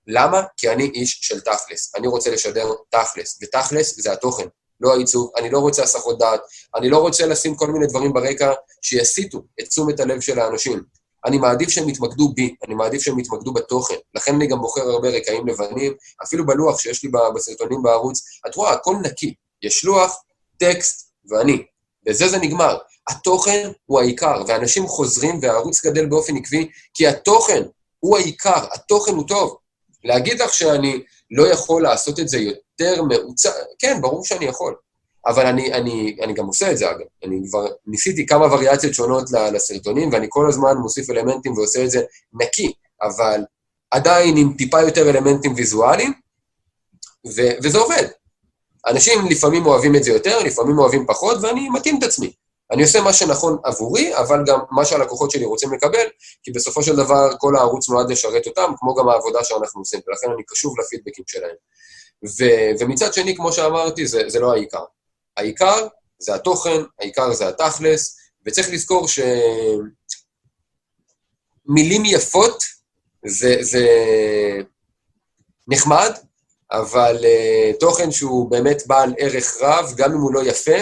[0.06, 0.42] למה?
[0.56, 1.94] כי אני איש של תכלס.
[1.96, 4.46] אני רוצה לשדר תכלס, ותכלס זה התוכן,
[4.80, 5.30] לא העיצוב.
[5.36, 6.40] אני לא רוצה הסחות דעת,
[6.74, 8.52] אני לא רוצה לשים כל מיני דברים ברקע
[8.82, 10.82] שיסיטו את תשומת הלב של האנשים.
[11.24, 13.94] אני מעדיף שהם יתמקדו בי, אני מעדיף שהם יתמקדו בתוכן.
[14.14, 18.22] לכן אני גם בוחר הרבה רקעים לבנים, אפילו בלוח שיש לי בסרטונים בערוץ.
[18.46, 19.34] את רואה, הכל נקי.
[19.62, 20.22] יש לוח,
[20.58, 21.64] טקסט ואני.
[22.02, 22.78] בזה זה נגמר.
[23.08, 27.62] התוכן הוא העיקר, ואנשים חוזרים והערוץ גדל באופן עקבי, כי התוכן
[28.00, 29.56] הוא העיקר, התוכן הוא טוב.
[30.04, 34.74] להגיד לך שאני לא יכול לעשות את זה יותר מעוצר, כן, ברור שאני יכול.
[35.26, 37.06] אבל אני, אני, אני גם עושה את זה, אגב.
[37.24, 42.02] אני כבר ניסיתי כמה וריאציות שונות לסרטונים, ואני כל הזמן מוסיף אלמנטים ועושה את זה
[42.32, 43.40] נקי, אבל
[43.90, 46.12] עדיין עם טיפה יותר אלמנטים ויזואליים,
[47.26, 48.06] ו- וזה עובד.
[48.86, 52.32] אנשים לפעמים אוהבים את זה יותר, לפעמים אוהבים פחות, ואני מתאים את עצמי.
[52.70, 56.06] אני עושה מה שנכון עבורי, אבל גם מה שהלקוחות שלי רוצים לקבל,
[56.42, 60.30] כי בסופו של דבר כל הערוץ נועד לשרת אותם, כמו גם העבודה שאנחנו עושים, ולכן
[60.34, 61.54] אני קשוב לפידבקים שלהם.
[62.24, 64.84] ו- ומצד שני, כמו שאמרתי, זה, זה לא העיקר.
[65.36, 65.86] העיקר
[66.18, 68.16] זה התוכן, העיקר זה התכלס,
[68.46, 69.06] וצריך לזכור
[71.66, 72.62] שמילים יפות
[73.26, 73.86] זה, זה
[75.68, 76.12] נחמד,
[76.72, 80.78] אבל uh, תוכן שהוא באמת בעל ערך רב, גם אם הוא לא יפה,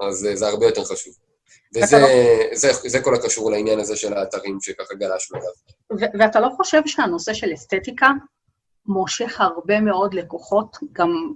[0.00, 1.14] אז uh, זה הרבה יותר חשוב.
[1.74, 2.06] וזה לא...
[2.52, 6.10] זה, זה כל הקשור לעניין הזה של האתרים שככה גלשנו עליו.
[6.18, 8.10] ואתה לא חושב שהנושא של אסתטיקה
[8.86, 11.32] מושך הרבה מאוד לקוחות, גם,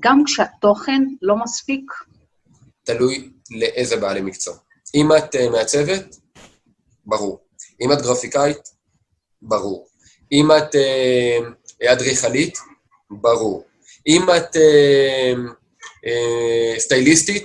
[0.00, 1.92] גם כשהתוכן לא מספיק?
[2.84, 4.54] תלוי לאיזה בעלי מקצוע.
[4.94, 6.16] אם את uh, מעצבת,
[7.04, 7.40] ברור.
[7.80, 8.68] אם את גרפיקאית,
[9.42, 9.86] ברור.
[10.32, 12.58] אם את uh, אדריכלית,
[13.10, 13.64] ברור.
[14.06, 15.32] אם את אה,
[16.06, 17.44] אה, סטייליסטית,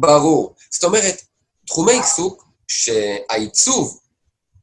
[0.00, 0.54] ברור.
[0.70, 1.22] זאת אומרת,
[1.66, 4.00] תחומי עיסוק שהעיצוב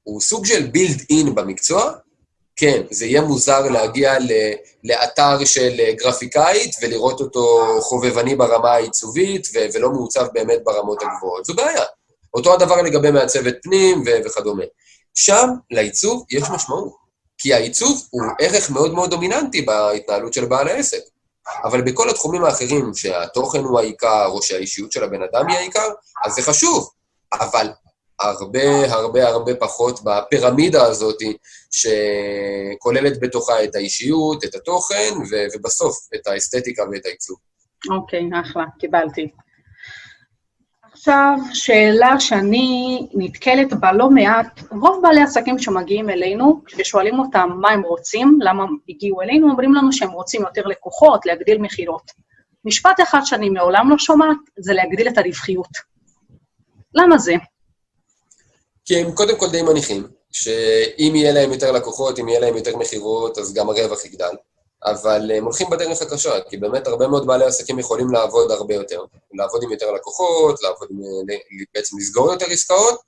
[0.03, 1.91] הוא סוג של בילד אין במקצוע,
[2.55, 4.31] כן, זה יהיה מוזר להגיע ל,
[4.83, 11.45] לאתר של גרפיקאית ולראות אותו חובבני ברמה העיצובית ו, ולא מעוצב באמת ברמות הגבוהות.
[11.45, 11.83] זו בעיה.
[12.33, 14.63] אותו הדבר לגבי מעצבת פנים ו, וכדומה.
[15.15, 16.93] שם לעיצוב יש משמעות.
[17.37, 21.01] כי העיצוב הוא ערך מאוד מאוד דומיננטי בהתנהלות של בעל העסק.
[21.63, 25.87] אבל בכל התחומים האחרים, שהתוכן הוא העיקר, או שהאישיות של הבן אדם היא העיקר,
[26.25, 26.89] אז זה חשוב.
[27.33, 27.67] אבל
[28.19, 31.17] הרבה הרבה הרבה פחות בפירמידה הזאת,
[31.71, 35.13] שכוללת בתוכה את האישיות, את התוכן,
[35.53, 37.37] ובסוף את האסתטיקה ואת העיצוב.
[37.91, 39.29] אוקיי, okay, אחלה, קיבלתי.
[41.05, 47.69] עכשיו, שאלה שאני נתקלת בה לא מעט, רוב בעלי עסקים שמגיעים אלינו, כששואלים אותם מה
[47.69, 52.11] הם רוצים, למה הגיעו אלינו, אומרים לנו שהם רוצים יותר לקוחות, להגדיל מכירות.
[52.65, 55.69] משפט אחד שאני מעולם לא שומעת, זה להגדיל את הרווחיות.
[56.95, 57.33] למה זה?
[58.85, 62.77] כי הם קודם כל די מניחים, שאם יהיה להם יותר לקוחות, אם יהיה להם יותר
[62.77, 64.33] מכירות, אז גם הרווח יגדל.
[64.85, 69.03] אבל הם הולכים בדרך הקשה, כי באמת הרבה מאוד בעלי עסקים יכולים לעבוד הרבה יותר.
[69.33, 70.97] לעבוד עם יותר לקוחות, לעבוד עם,
[71.75, 72.99] בעצם לסגור יותר עסקאות,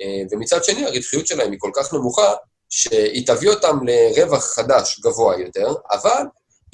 [0.00, 2.34] אה, ומצד שני הרווחיות שלהם היא כל כך נמוכה,
[2.70, 6.22] שהיא תביא אותם לרווח חדש גבוה יותר, אבל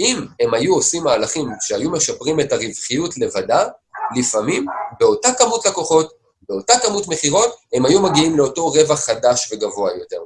[0.00, 3.68] אם הם היו עושים מהלכים שהיו משפרים את הרווחיות לבדה,
[4.16, 4.66] לפעמים
[5.00, 6.12] באותה כמות לקוחות,
[6.48, 10.20] באותה כמות מכירות, הם היו מגיעים לאותו רווח חדש וגבוה יותר.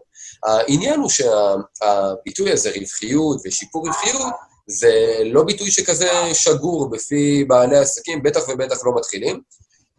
[0.44, 4.32] העניין הוא שהביטוי הזה, רווחיות ושיפור רווחיות,
[4.66, 9.40] זה לא ביטוי שכזה שגור בפי בעלי עסקים, בטח ובטח לא מתחילים,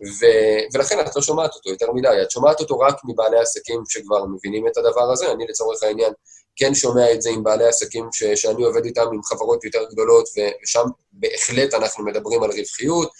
[0.01, 0.25] ו,
[0.73, 4.67] ולכן את לא שומעת אותו יותר מדי, את שומעת אותו רק מבעלי עסקים שכבר מבינים
[4.67, 5.31] את הדבר הזה.
[5.31, 6.13] אני לצורך העניין
[6.55, 10.29] כן שומע את זה עם בעלי עסקים ש, שאני עובד איתם, עם חברות יותר גדולות,
[10.29, 13.11] ושם בהחלט אנחנו מדברים על רווחיות,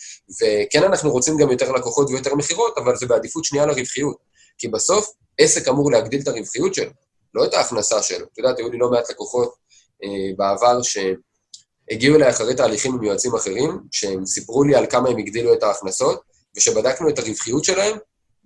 [0.42, 4.18] וכן אנחנו רוצים גם יותר לקוחות ויותר מכירות, אבל זה בעדיפות שנייה לרווחיות.
[4.58, 6.92] כי בסוף עסק אמור להגדיל את הרווחיות שלו.
[7.34, 8.26] לא את ההכנסה שלו.
[8.34, 9.56] את יודעת, היו לי לא מעט לקוחות
[10.04, 15.18] אה, בעבר שהגיעו אליי אחרי תהליכים עם יועצים אחרים, שהם סיפרו לי על כמה הם
[15.18, 16.22] הגדילו את ההכנסות,
[16.58, 17.98] ושבדקנו את הרווחיות שלהם,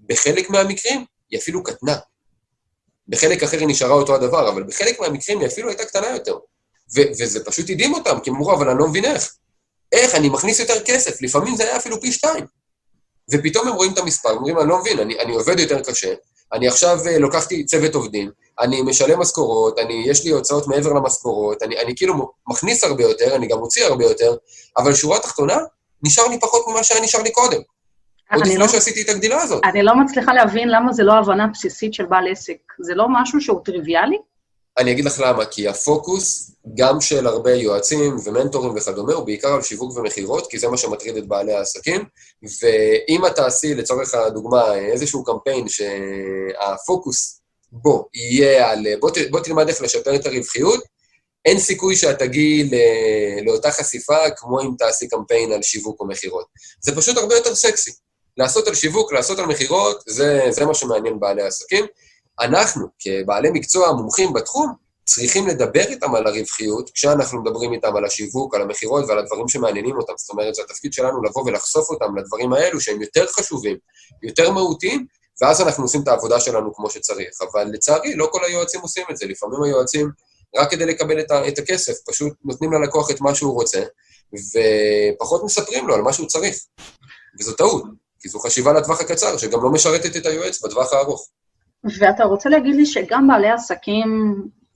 [0.10, 1.98] בחלק מהמקרים היא אפילו קטנה.
[3.08, 6.38] בחלק אחר היא נשארה אותו הדבר, אבל בחלק מהמקרים היא אפילו הייתה קטנה יותר.
[6.96, 9.36] ו- וזה פשוט הדהים אותם, כי הם אמרו, אבל אני לא מבין איך.
[9.92, 12.46] איך, אני מכניס יותר כסף, לפעמים זה היה אפילו פי שתיים.
[13.32, 16.14] ופתאום הם רואים את המספר, אומרים, אני לא מבין, אני, אני עובד יותר קשה,
[16.54, 21.64] אני עכשיו אה, לוקחתי צוות עובדים, אני משלם משכורות, אני, יש לי הוצאות מעבר למשכורות,
[21.64, 24.36] אני, אני כאילו מכניס הרבה יותר, אני גם מוציא הרבה יותר,
[24.78, 25.58] אבל שורה תחתונה,
[26.04, 27.62] נשאר לי פחות ממה שהיה נשאר לי קודם.
[28.34, 29.64] עוד לפני לא, שעשיתי את הגדילה הזאת.
[29.64, 32.58] אני לא מצליחה להבין למה זה לא הבנה בסיסית של בעל עסק.
[32.82, 34.18] זה לא משהו שהוא טריוויאלי?
[34.78, 39.62] אני אגיד לך למה, כי הפוקוס, גם של הרבה יועצים ומנטורים וכדומה, הוא בעיקר על
[39.62, 42.06] שיווק ומכירות, כי זה מה שמטריד את בעלי העסקים.
[42.62, 47.42] ואם את תעשי, לצורך הדוגמה, איזשהו קמפיין שהפוקוס
[47.72, 48.86] בו יהיה על...
[49.00, 50.84] בוא, בוא תלמד איך לשפר את הרווחיות,
[51.46, 52.70] אין סיכוי שאת תגיעי
[53.46, 56.46] לאותה חשיפה כמו אם תעשי קמפיין על שיווק או מכירות.
[56.82, 57.92] זה פשוט הרבה יותר סקסי.
[58.38, 61.86] לעשות על שיווק, לעשות על מכירות, זה, זה מה שמעניין בעלי העסקים.
[62.40, 68.56] אנחנו, כבעלי מקצוע מומחים בתחום, צריכים לדבר איתם על הרווחיות, כשאנחנו מדברים איתם על השיווק,
[68.56, 70.14] על המכירות ועל הדברים שמעניינים אותם.
[70.18, 73.78] זאת אומרת, זה התפקיד שלנו לבוא ולחשוף אותם לדברים האלו שהם יותר חשובים,
[74.24, 75.06] יותר מהותיים,
[75.42, 77.30] ואז אנחנו עושים את העבודה שלנו כמו שצריך.
[77.52, 79.26] אבל לצערי, לא כל היועצים עושים את זה.
[79.26, 80.10] לפעמים היועצים,
[80.56, 83.84] רק כדי לקבל את, ה- את הכסף, פשוט נותנים ללקוח את מה שהוא רוצה,
[84.34, 86.56] ופחות מספרים לו על מה שהוא צריך.
[87.40, 87.84] וזו טעות,
[88.20, 91.30] כי זו חשיבה לטווח הקצר, שגם לא משרתת את היועץ בטווח הארוך.
[92.00, 94.36] ואתה רוצה להגיד לי שגם בעלי עסקים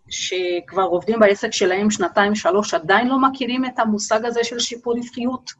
[0.09, 5.51] שכבר עובדים בעסק שלהם שנתיים, שלוש, עדיין לא מכירים את המושג הזה של שיפור רווחיות?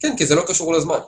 [0.00, 0.98] כן, כי זה לא קשור לזמן.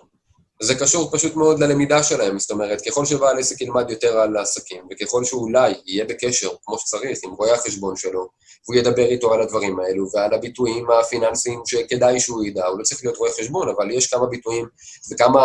[0.63, 4.85] זה קשור פשוט מאוד ללמידה שלהם, זאת אומרת, ככל שבעל עסק ילמד יותר על העסקים,
[4.91, 8.29] וככל שאולי יהיה בקשר, כמו שצריך, עם רואה החשבון שלו,
[8.69, 13.05] והוא ידבר איתו על הדברים האלו, ועל הביטויים הפיננסיים שכדאי שהוא ידע, הוא לא צריך
[13.05, 14.67] להיות רואה חשבון, אבל יש כמה ביטויים
[15.13, 15.41] וכמה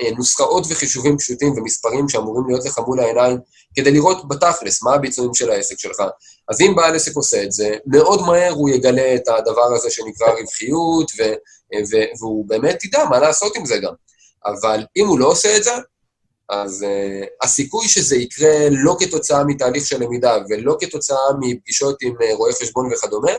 [0.00, 3.38] אה, נוסחאות וחישובים פשוטים ומספרים שאמורים להיות לך מול העיניים,
[3.76, 6.02] כדי לראות בתכלס מה הביצועים של העסק שלך.
[6.48, 10.26] אז אם בעל עסק עושה את זה, מאוד מהר הוא יגלה את הדבר הזה שנקרא
[10.26, 11.22] רווחיות, ו,
[11.90, 13.92] ו, והוא באמת ידע מה לעשות עם זה גם.
[14.46, 15.72] אבל אם הוא לא עושה את זה,
[16.48, 22.36] אז uh, הסיכוי שזה יקרה לא כתוצאה מתהליך של למידה ולא כתוצאה מפגישות עם uh,
[22.36, 23.32] רואי חשבון וכדומה,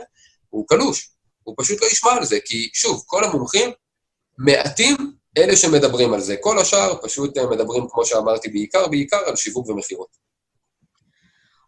[0.50, 1.10] הוא קלוש.
[1.42, 3.70] הוא פשוט לא ישמע על זה, כי שוב, כל המומחים
[4.38, 4.96] מעטים
[5.38, 6.36] אלה שמדברים על זה.
[6.40, 10.28] כל השאר פשוט uh, מדברים, כמו שאמרתי, בעיקר, בעיקר על שיווק ומכירות.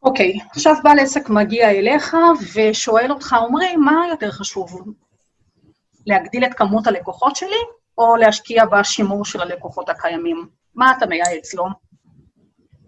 [0.03, 2.17] אוקיי, okay, עכשיו בעל עסק מגיע אליך
[2.55, 4.83] ושואל אותך, עמרי, מה יותר חשוב?
[6.07, 7.61] להגדיל את כמות הלקוחות שלי
[7.99, 10.49] או להשקיע בשימור של הלקוחות הקיימים?
[10.75, 11.65] מה אתה מייעץ לו?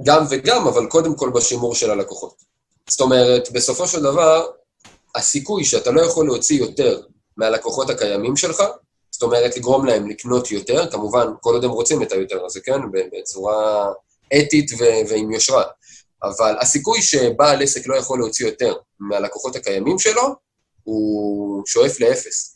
[0.05, 2.35] גם וגם, אבל קודם כל בשימור של הלקוחות.
[2.91, 4.47] זאת אומרת, בסופו של דבר,
[5.15, 7.03] הסיכוי שאתה לא יכול להוציא יותר
[7.37, 8.63] מהלקוחות הקיימים שלך,
[9.11, 12.81] זאת אומרת, לגרום להם לקנות יותר, כמובן, כל עוד הם רוצים את היותר הזה, כן?
[12.93, 13.87] בצורה
[14.39, 15.65] אתית ו- ועם יושרה.
[16.23, 20.23] אבל הסיכוי שבעל עסק לא יכול להוציא יותר מהלקוחות הקיימים שלו,
[20.83, 22.52] הוא שואף לאפס.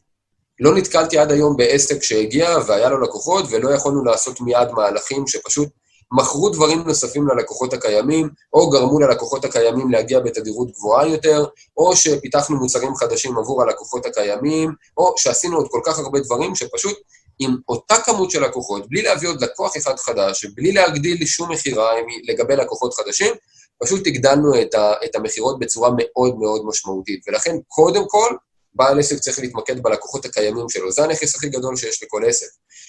[0.61, 5.69] לא נתקלתי עד היום בעסק שהגיע והיה לו לקוחות, ולא יכולנו לעשות מיד מהלכים שפשוט
[6.13, 11.45] מכרו דברים נוספים ללקוחות הקיימים, או גרמו ללקוחות הקיימים להגיע בתדירות גבוהה יותר,
[11.77, 16.99] או שפיתחנו מוצרים חדשים עבור הלקוחות הקיימים, או שעשינו עוד כל כך הרבה דברים שפשוט
[17.39, 21.91] עם אותה כמות של לקוחות, בלי להביא עוד לקוח אחד חדש, בלי להגדיל שום מכירה
[22.29, 23.35] לגבי לקוחות חדשים,
[23.83, 27.25] פשוט הגדלנו את, את המכירות בצורה מאוד מאוד משמעותית.
[27.29, 28.37] ולכן, קודם כל,
[28.77, 30.93] בעל עסק צריך להתמקד בלקוחות הקיימים שלו.
[30.93, 32.47] זה הנכס הכי גדול שיש לכל עסק.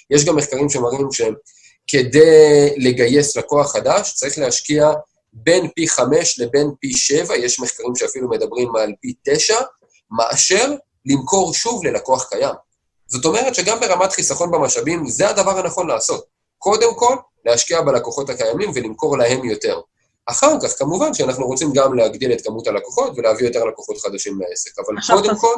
[0.09, 4.91] יש גם מחקרים שמראים שכדי לגייס לקוח חדש, צריך להשקיע
[5.33, 9.59] בין פי חמש לבין פי שבע, יש מחקרים שאפילו מדברים על פי תשע,
[10.11, 10.75] מאשר
[11.05, 12.55] למכור שוב ללקוח קיים.
[13.07, 16.25] זאת אומרת שגם ברמת חיסכון במשאבים, זה הדבר הנכון לעשות.
[16.57, 17.15] קודם כל,
[17.45, 19.81] להשקיע בלקוחות הקיימים ולמכור להם יותר.
[20.29, 24.79] אחר כך, כמובן שאנחנו רוצים גם להגדיל את כמות הלקוחות ולהביא יותר לקוחות חדשים לעסק,
[24.79, 25.55] אבל קודם כל,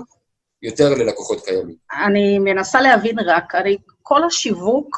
[0.62, 1.76] יותר ללקוחות קיימים.
[2.06, 4.98] אני מנסה להבין רק, הרי כל השיווק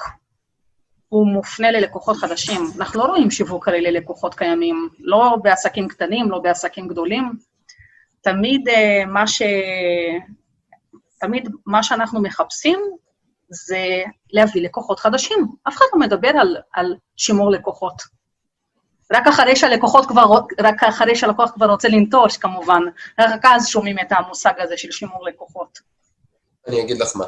[1.09, 2.61] הוא מופנה ללקוחות חדשים.
[2.78, 7.32] אנחנו לא רואים שיווק הרי ללקוחות קיימים, לא בעסקים קטנים, לא בעסקים גדולים.
[8.22, 9.41] תמיד אה, מה, ש...
[11.19, 12.80] תמיד מה שאנחנו מחפשים
[13.49, 15.47] זה להביא לקוחות חדשים.
[15.67, 18.01] אף אחד לא מדבר על, על שימור לקוחות.
[19.12, 20.26] רק אחרי שהלקוחות כבר,
[20.59, 22.82] רק אחרי שהלקוח כבר רוצה לנטוש כמובן,
[23.20, 25.80] רק אז שומעים את המושג הזה של שימור לקוחות.
[26.68, 27.26] אני אגיד לך מה.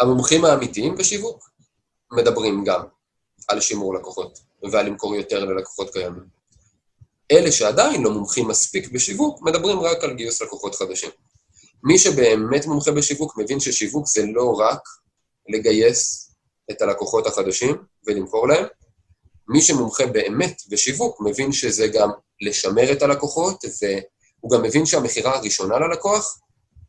[0.00, 1.50] המומחים האמיתיים בשיווק
[2.12, 2.82] מדברים גם
[3.48, 4.38] על שימור לקוחות
[4.72, 6.24] ועל למכור יותר ללקוחות קיימים.
[7.32, 11.10] אלה שעדיין לא מומחים מספיק בשיווק, מדברים רק על גיוס לקוחות חדשים.
[11.84, 14.80] מי שבאמת מומחה בשיווק מבין ששיווק זה לא רק
[15.48, 16.30] לגייס
[16.70, 18.64] את הלקוחות החדשים ולמכור להם,
[19.48, 25.78] מי שמומחה באמת בשיווק מבין שזה גם לשמר את הלקוחות, והוא גם מבין שהמכירה הראשונה
[25.78, 26.38] ללקוח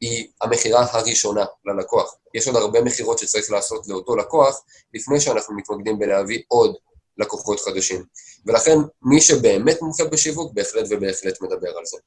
[0.01, 2.16] היא המכירה הראשונה ללקוח.
[2.34, 4.62] יש עוד הרבה מכירות שצריך לעשות לאותו לקוח,
[4.93, 6.76] לפני שאנחנו מתמקדים בלהביא עוד
[7.18, 8.03] לקוחות חדשים.
[8.45, 11.97] ולכן, מי שבאמת מומחה בשיווק, בהחלט ובהחלט מדבר על זה.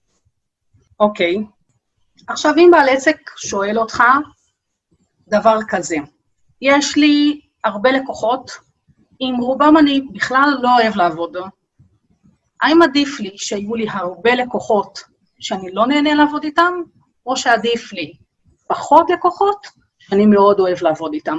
[1.00, 1.36] אוקיי.
[1.36, 2.24] Okay.
[2.28, 4.02] עכשיו, אם בעל עסק שואל אותך
[5.28, 5.96] דבר כזה,
[6.62, 8.50] יש לי הרבה לקוחות,
[9.24, 11.36] עם רובם אני בכלל לא אוהב לעבוד.
[12.62, 14.98] האם עדיף לי שיהיו לי הרבה לקוחות
[15.40, 16.72] שאני לא נהנה לעבוד איתם,
[17.26, 18.12] או שעדיף לי
[18.66, 19.66] פחות לקוחות
[19.98, 21.38] שאני מאוד אוהב לעבוד איתם?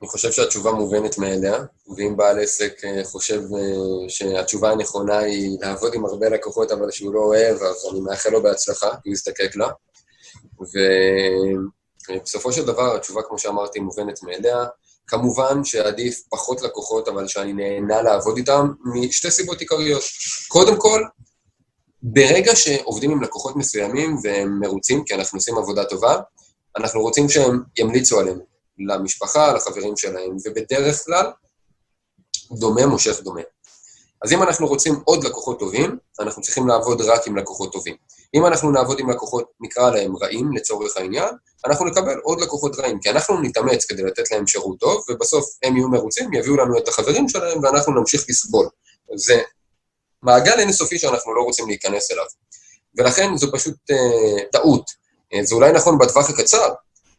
[0.00, 1.56] אני חושב שהתשובה מובנת מאליה,
[1.96, 7.14] ואם בעל עסק אה, חושב אה, שהתשובה הנכונה היא לעבוד עם הרבה לקוחות אבל שהוא
[7.14, 9.68] לא אוהב, אז אני מאחל לו בהצלחה, הוא יזדקק לה.
[12.10, 14.64] ובסופו של דבר, התשובה, כמו שאמרתי, מובנת מאליה.
[15.08, 20.02] כמובן שעדיף פחות לקוחות, אבל שאני נהנה לעבוד איתם, משתי סיבות עיקריות.
[20.48, 21.02] קודם כל,
[22.02, 26.16] ברגע שעובדים עם לקוחות מסוימים והם מרוצים, כי אנחנו עושים עבודה טובה,
[26.76, 28.42] אנחנו רוצים שהם ימליצו עלינו,
[28.78, 31.26] למשפחה, לחברים שלהם, ובדרך כלל,
[32.52, 33.40] דומה מושך דומה.
[34.24, 37.96] אז אם אנחנו רוצים עוד לקוחות טובים, אנחנו צריכים לעבוד רק עם לקוחות טובים.
[38.34, 41.34] אם אנחנו נעבוד עם לקוחות, נקרא להם רעים לצורך העניין,
[41.66, 45.76] אנחנו נקבל עוד לקוחות רעים, כי אנחנו נתאמץ כדי לתת להם שירות טוב, ובסוף הם
[45.76, 48.68] יהיו מרוצים, יביאו לנו את החברים שלהם, ואנחנו נמשיך לסבול.
[49.14, 49.40] זה
[50.22, 52.24] מעגל אינסופי שאנחנו לא רוצים להיכנס אליו.
[52.98, 54.90] ולכן זו פשוט אה, טעות.
[55.34, 56.68] אה, זה אולי נכון בטווח הקצר,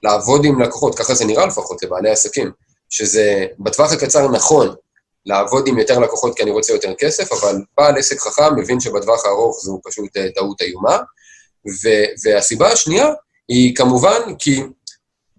[0.04, 2.52] לעבוד עם לקוחות, ככה זה נראה לפחות לבעלי עסקים,
[2.90, 4.76] שזה בטווח הקצר נכון
[5.26, 9.26] לעבוד עם יותר לקוחות כי אני רוצה יותר כסף, אבל בעל עסק חכם מבין שבטווח
[9.26, 10.98] הארוך זו פשוט אה, טעות איומה.
[12.24, 13.08] והסיבה השנייה
[13.48, 14.64] היא כמובן כי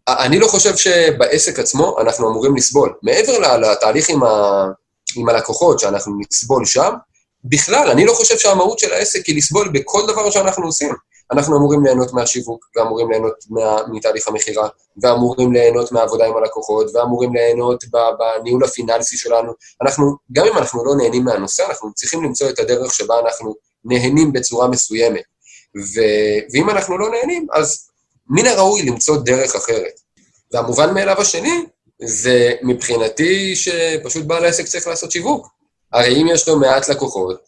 [0.08, 2.94] אני לא חושב שבעסק עצמו אנחנו אמורים לסבול.
[3.02, 4.64] מעבר לתהליך עם, ה,
[5.16, 6.90] עם הלקוחות שאנחנו נסבול שם,
[7.44, 10.94] בכלל, אני לא חושב שהמהות של העסק היא לסבול בכל דבר שאנחנו עושים.
[11.32, 14.68] אנחנו אמורים ליהנות מהשיווק, ואמורים ליהנות מה, מתהליך המכירה,
[15.02, 17.84] ואמורים ליהנות מהעבודה עם הלקוחות, ואמורים ליהנות
[18.18, 19.52] בניהול הפיננסי שלנו.
[19.82, 23.54] אנחנו, גם אם אנחנו לא נהנים מהנושא, אנחנו צריכים למצוא את הדרך שבה אנחנו
[23.84, 25.22] נהנים בצורה מסוימת.
[25.76, 26.00] ו,
[26.52, 27.88] ואם אנחנו לא נהנים, אז
[28.28, 30.00] מן הראוי למצוא דרך אחרת.
[30.52, 31.66] והמובן מאליו השני,
[32.02, 35.46] זה מבחינתי שפשוט בעל העסק צריך לעשות שיווק.
[35.92, 37.40] הרי אם יש לו מעט לקוחות,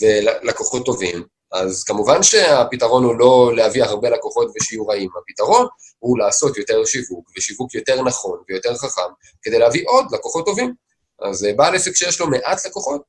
[0.00, 1.22] ולקוחות טובים,
[1.52, 5.66] אז כמובן שהפתרון הוא לא להביא הרבה לקוחות ושיהיו רעים, הפתרון
[5.98, 10.74] הוא לעשות יותר שיווק, ושיווק יותר נכון ויותר חכם, כדי להביא עוד לקוחות טובים.
[11.22, 13.02] אז אה, בעל עסק שיש לו מעט לקוחות,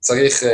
[0.00, 0.46] צריך uh,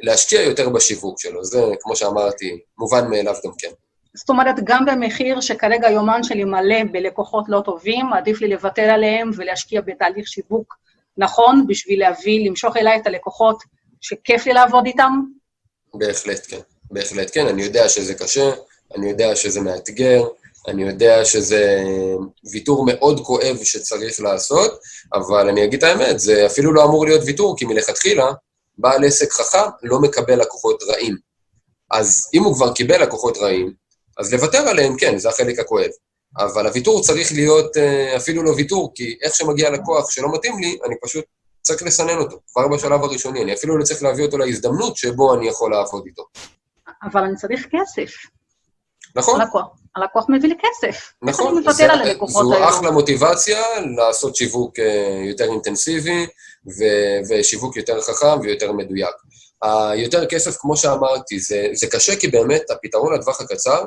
[0.00, 1.44] להשקיע יותר בשיווק שלו.
[1.44, 3.70] זה, כמו שאמרתי, מובן מאליו גם כן.
[4.14, 9.30] זאת אומרת, גם במחיר שכרגע יומן שלי מלא בלקוחות לא טובים, עדיף לי לוותר עליהם
[9.36, 10.74] ולהשקיע בתהליך שיווק
[11.16, 13.62] נכון, בשביל להביא, למשוך אליי את הלקוחות
[14.00, 15.12] שכיף לי לעבוד איתם?
[15.94, 16.60] בהחלט כן,
[16.90, 17.46] בהחלט כן.
[17.46, 18.50] אני יודע שזה קשה,
[18.96, 20.24] אני יודע שזה מאתגר,
[20.68, 21.84] אני יודע שזה
[22.50, 24.80] ויתור מאוד כואב שצריך לעשות,
[25.14, 28.32] אבל אני אגיד את האמת, זה אפילו לא אמור להיות ויתור, כי מלכתחילה,
[28.78, 31.16] בעל עסק חכם לא מקבל לקוחות רעים.
[31.90, 33.72] אז אם הוא כבר קיבל לקוחות רעים,
[34.18, 35.90] אז לוותר עליהם, כן, זה החלק הכואב.
[36.38, 40.78] אבל הוויתור צריך להיות אה, אפילו לא ויתור, כי איך שמגיע לקוח שלא מתאים לי,
[40.86, 41.24] אני פשוט
[41.62, 43.42] צריך לסנן אותו, כבר בשלב הראשוני.
[43.42, 46.22] אני אפילו לא צריך להביא אותו להזדמנות שבו אני יכול לעבוד איתו.
[47.02, 48.12] אבל אני צריך כסף.
[49.16, 49.40] נכון.
[49.40, 51.12] הלקוח, הלקוח מביא לי כסף.
[51.22, 52.62] נכון, זה, זו היום.
[52.62, 53.62] אחלה מוטיבציה
[53.96, 56.26] לעשות שיווק אה, יותר אינטנסיבי
[56.78, 59.14] ו- ושיווק יותר חכם ויותר מדויק.
[59.62, 63.84] היותר כסף, כמו שאמרתי, זה, זה קשה כי באמת הפתרון לטווח הקצר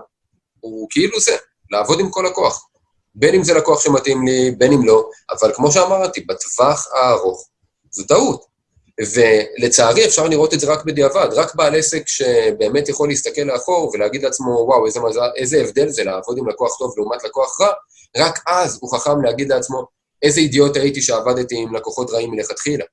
[0.60, 1.36] הוא כאילו זה,
[1.72, 2.68] לעבוד עם כל לקוח.
[3.16, 7.50] בין אם זה לקוח שמתאים לי, בין אם לא, אבל כמו שאמרתי, בטווח הארוך
[7.94, 8.54] זו טעות.
[9.02, 14.24] ולצערי אפשר לראות את זה רק בדיעבד, רק בעל עסק שבאמת יכול להסתכל לאחור ולהגיד
[14.24, 17.74] לעצמו, וואו, איזה, מזל, איזה הבדל זה לעבוד עם לקוח טוב לעומת לקוח רע,
[18.18, 19.86] רק אז הוא חכם להגיד לעצמו,
[20.22, 22.86] איזה אידיוט הייתי שעבדתי עם לקוחות רעים מלכתחילה.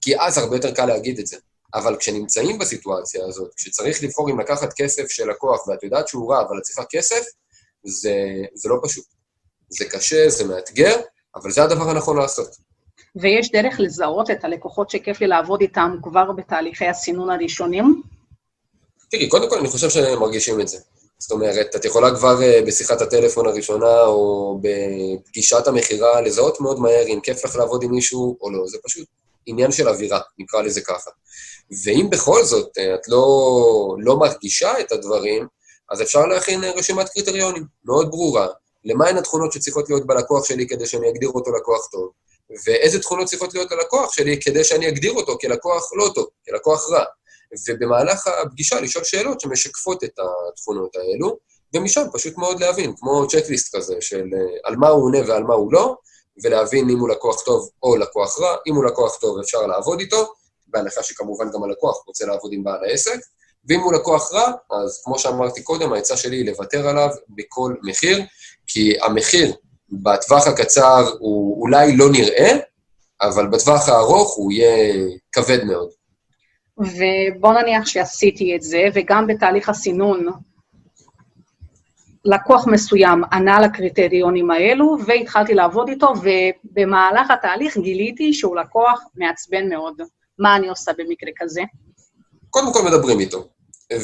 [0.00, 1.36] כי אז הרבה יותר קל להגיד את זה.
[1.74, 6.42] אבל כשנמצאים בסיטואציה הזאת, כשצריך לבחור אם לקחת כסף של לקוח, ואת יודעת שהוא רע,
[6.42, 7.24] אבל את צריכה כסף,
[7.84, 8.14] זה,
[8.54, 9.04] זה לא פשוט.
[9.68, 11.00] זה קשה, זה מאתגר,
[11.34, 12.56] אבל זה הדבר הנכון לעשות.
[13.16, 18.02] ויש דרך לזהות את הלקוחות שכיף לי לעבוד איתם כבר בתהליכי הסינון הראשונים?
[19.10, 20.78] תראי, קודם כל אני חושב שהם מרגישים את זה.
[21.18, 27.06] זאת אומרת, את יכולה כבר אה, בשיחת הטלפון הראשונה או בפגישת המכירה לזהות מאוד מהר
[27.06, 28.66] אם כיף לך לעבוד עם מישהו או לא.
[28.66, 29.08] זה פשוט
[29.46, 31.10] עניין של אווירה, נקרא לזה ככה.
[31.84, 35.46] ואם בכל זאת אה, את לא, לא מרגישה את הדברים,
[35.90, 38.46] אז אפשר להכין רשימת קריטריונים מאוד ברורה,
[38.84, 42.10] למהן התכונות שצריכות להיות בלקוח שלי כדי שאני אגדיר אותו לקוח טוב,
[42.66, 47.04] ואיזה תכונות צריכות להיות ללקוח שלי כדי שאני אגדיר אותו כלקוח לא טוב, כלקוח רע.
[47.68, 51.38] ובמהלך הפגישה לשאול שאלות שמשקפות את התכונות האלו,
[51.74, 55.54] ומשם פשוט מאוד להבין, כמו צ'קליסט כזה של אה, על מה הוא עונה ועל מה
[55.54, 55.96] הוא לא,
[56.42, 58.56] ולהבין אם הוא לקוח טוב או לקוח רע.
[58.66, 60.32] אם הוא לקוח טוב אפשר לעבוד איתו,
[60.66, 63.18] בהנחה שכמובן גם הלקוח רוצה לעבוד עם בעל העסק,
[63.68, 68.22] ואם הוא לקוח רע, אז כמו שאמרתי קודם, העצה שלי היא לוותר עליו בכל מחיר,
[68.66, 69.54] כי המחיר
[70.02, 72.50] בטווח הקצר הוא אולי לא נראה,
[73.22, 74.94] אבל בטווח הארוך הוא יהיה
[75.32, 75.88] כבד מאוד.
[76.78, 80.26] ובוא נניח שעשיתי את זה, וגם בתהליך הסינון,
[82.24, 89.94] לקוח מסוים ענה לקריטריונים האלו, והתחלתי לעבוד איתו, ובמהלך התהליך גיליתי שהוא לקוח מעצבן מאוד.
[90.38, 91.62] מה אני עושה במקרה כזה?
[92.50, 93.48] קודם כל מדברים איתו,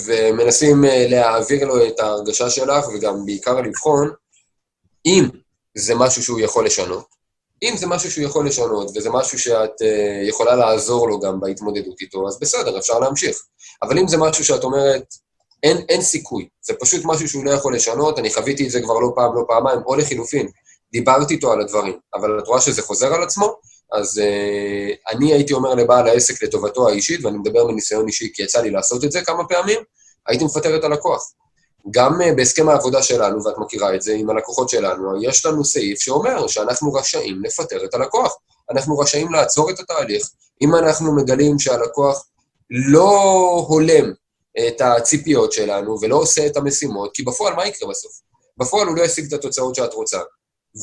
[0.06, 4.10] ומנסים אה, להעביר לו את ההרגשה שלך, וגם בעיקר לבחון
[5.06, 5.28] אם
[5.80, 7.20] זה משהו שהוא יכול לשנות,
[7.62, 12.00] אם זה משהו שהוא יכול לשנות, וזה משהו שאת uh, יכולה לעזור לו גם בהתמודדות
[12.00, 13.36] איתו, אז בסדר, אפשר להמשיך.
[13.82, 15.04] אבל אם זה משהו שאת אומרת,
[15.62, 18.94] אין, אין סיכוי, זה פשוט משהו שהוא לא יכול לשנות, אני חוויתי את זה כבר
[18.94, 20.48] לא פעם, לא פעמיים, או לחילופין,
[20.92, 23.54] דיברתי איתו על הדברים, אבל את רואה שזה חוזר על עצמו,
[23.92, 28.60] אז uh, אני הייתי אומר לבעל העסק לטובתו האישית, ואני מדבר מניסיון אישי כי יצא
[28.60, 29.80] לי לעשות את זה כמה פעמים,
[30.28, 31.32] הייתי מפטר את הלקוח.
[31.90, 36.00] גם uh, בהסכם העבודה שלנו, ואת מכירה את זה עם הלקוחות שלנו, יש לנו סעיף
[36.00, 38.36] שאומר שאנחנו רשאים לפטר את הלקוח.
[38.70, 40.30] אנחנו רשאים לעצור את התהליך.
[40.62, 42.26] אם אנחנו מגלים שהלקוח
[42.70, 43.10] לא
[43.68, 44.12] הולם
[44.66, 48.12] את הציפיות שלנו ולא עושה את המשימות, כי בפועל מה יקרה בסוף?
[48.56, 50.18] בפועל הוא לא ישיג את התוצאות שאת רוצה.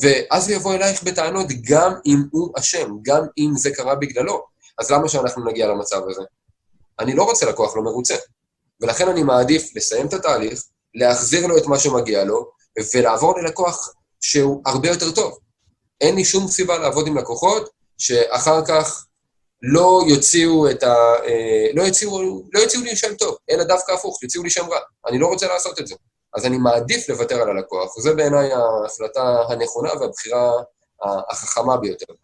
[0.02, 4.44] ואז הוא יבוא אלייך בטענות גם אם הוא אשם, גם אם זה קרה בגללו.
[4.78, 6.22] אז למה שאנחנו נגיע למצב הזה?
[6.98, 8.14] אני לא רוצה לקוח לא מרוצה.
[8.80, 10.62] ולכן אני מעדיף לסיים את התהליך,
[10.98, 12.50] להחזיר לו את מה שמגיע לו,
[12.94, 15.38] ולעבור ללקוח שהוא הרבה יותר טוב.
[16.00, 19.06] אין לי שום סיבה לעבוד עם לקוחות שאחר כך
[19.62, 20.94] לא יוציאו את ה...
[21.24, 24.78] אה, לא יוציאו, לא יוציאו לי שם טוב, אלא דווקא הפוך, יוציאו לי שם רע.
[25.08, 25.94] אני לא רוצה לעשות את זה.
[26.34, 30.52] אז אני מעדיף לוותר על הלקוח, וזה בעיניי ההחלטה הנכונה והבחירה
[31.30, 32.14] החכמה ביותר.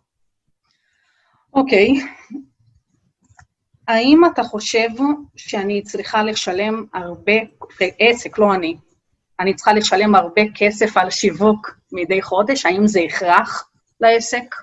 [1.54, 1.88] אוקיי.
[1.88, 2.34] Okay.
[3.88, 4.88] האם אתה חושב
[5.36, 7.32] שאני צריכה לשלם הרבה,
[7.98, 8.76] עסק, לא אני,
[9.40, 12.66] אני צריכה לשלם הרבה כסף על שיווק מדי חודש?
[12.66, 13.68] האם זה הכרח
[14.00, 14.54] לעסק?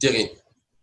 [0.00, 0.28] תראי,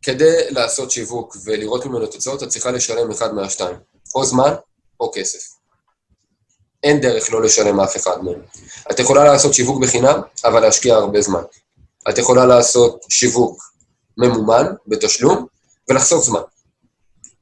[0.01, 3.75] כדי לעשות שיווק ולראות ממנו תוצאות, את צריכה לשלם אחד מהשתיים,
[4.15, 4.53] או זמן
[4.99, 5.57] או כסף.
[6.83, 8.41] אין דרך לא לשלם אף אחד מהם.
[8.91, 11.41] את יכולה לעשות שיווק בחינם, אבל להשקיע הרבה זמן.
[12.09, 13.73] את יכולה לעשות שיווק
[14.17, 15.45] ממומן, בתשלום,
[15.89, 16.41] ולחסוך זמן.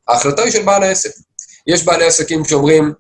[0.08, 1.12] ההחלטה היא של בעל העסק.
[1.68, 2.94] יש בעלי עסקים שאומרים,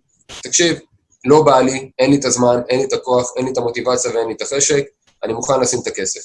[0.43, 0.77] תקשיב,
[1.25, 4.11] לא בא לי, אין לי את הזמן, אין לי את הכוח, אין לי את המוטיבציה
[4.11, 4.83] ואין לי את החשק,
[5.23, 6.21] אני מוכן לשים את הכסף.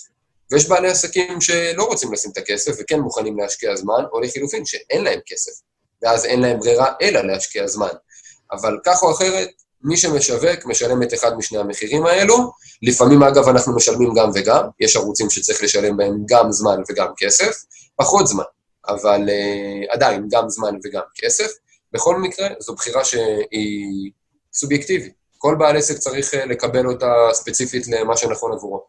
[0.50, 5.04] ויש בעלי עסקים שלא רוצים לשים את הכסף וכן מוכנים להשקיע זמן, או לחילופין, שאין
[5.04, 5.52] להם כסף,
[6.02, 7.88] ואז אין להם ברירה אלא להשקיע זמן.
[8.52, 9.48] אבל כך או אחרת,
[9.82, 12.52] מי שמשווק משלם את אחד משני המחירים האלו.
[12.82, 17.56] לפעמים, אגב, אנחנו משלמים גם וגם, יש ערוצים שצריך לשלם בהם גם זמן וגם כסף,
[17.96, 18.44] פחות זמן,
[18.90, 21.50] אבל uh, עדיין גם זמן וגם כסף.
[21.92, 24.10] בכל מקרה, זו בחירה שהיא
[24.54, 25.12] סובייקטיבית.
[25.38, 28.84] כל בעל עסק צריך uh, לקבל אותה ספציפית למה שנכון עבורו.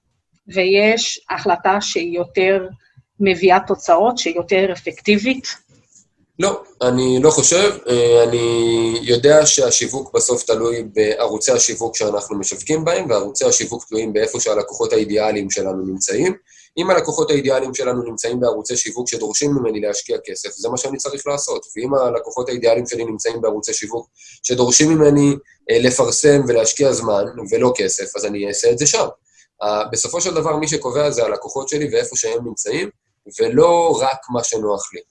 [0.47, 2.67] ויש החלטה שהיא יותר
[3.19, 5.47] מביאה תוצאות, שהיא יותר אפקטיבית?
[6.41, 7.77] לא, אני לא חושב.
[7.89, 14.39] אה, אני יודע שהשיווק בסוף תלוי בערוצי השיווק שאנחנו משווקים בהם, וערוצי השיווק תלויים באיפה
[14.39, 16.35] שהלקוחות האידיאליים שלנו נמצאים.
[16.77, 21.27] אם הלקוחות האידיאליים שלנו נמצאים בערוצי שיווק שדורשים ממני להשקיע כסף, זה מה שאני צריך
[21.27, 21.65] לעשות.
[21.75, 24.09] ואם הלקוחות האידיאליים שלי נמצאים בערוצי שיווק
[24.43, 25.35] שדורשים ממני
[25.71, 29.07] אה, לפרסם ולהשקיע זמן ולא כסף, אז אני אעשה את זה שם.
[29.91, 32.89] בסופו של דבר, מי שקובע זה הלקוחות שלי ואיפה שהם נמצאים,
[33.39, 35.01] ולא רק מה שנוח לי.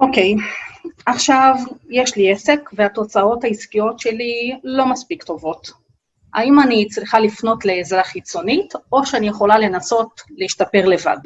[0.00, 0.90] אוקיי, okay.
[1.06, 1.54] עכשיו
[1.90, 5.70] יש לי עסק והתוצאות העסקיות שלי לא מספיק טובות.
[6.34, 11.16] האם אני צריכה לפנות לעזרה חיצונית, או שאני יכולה לנסות להשתפר לבד?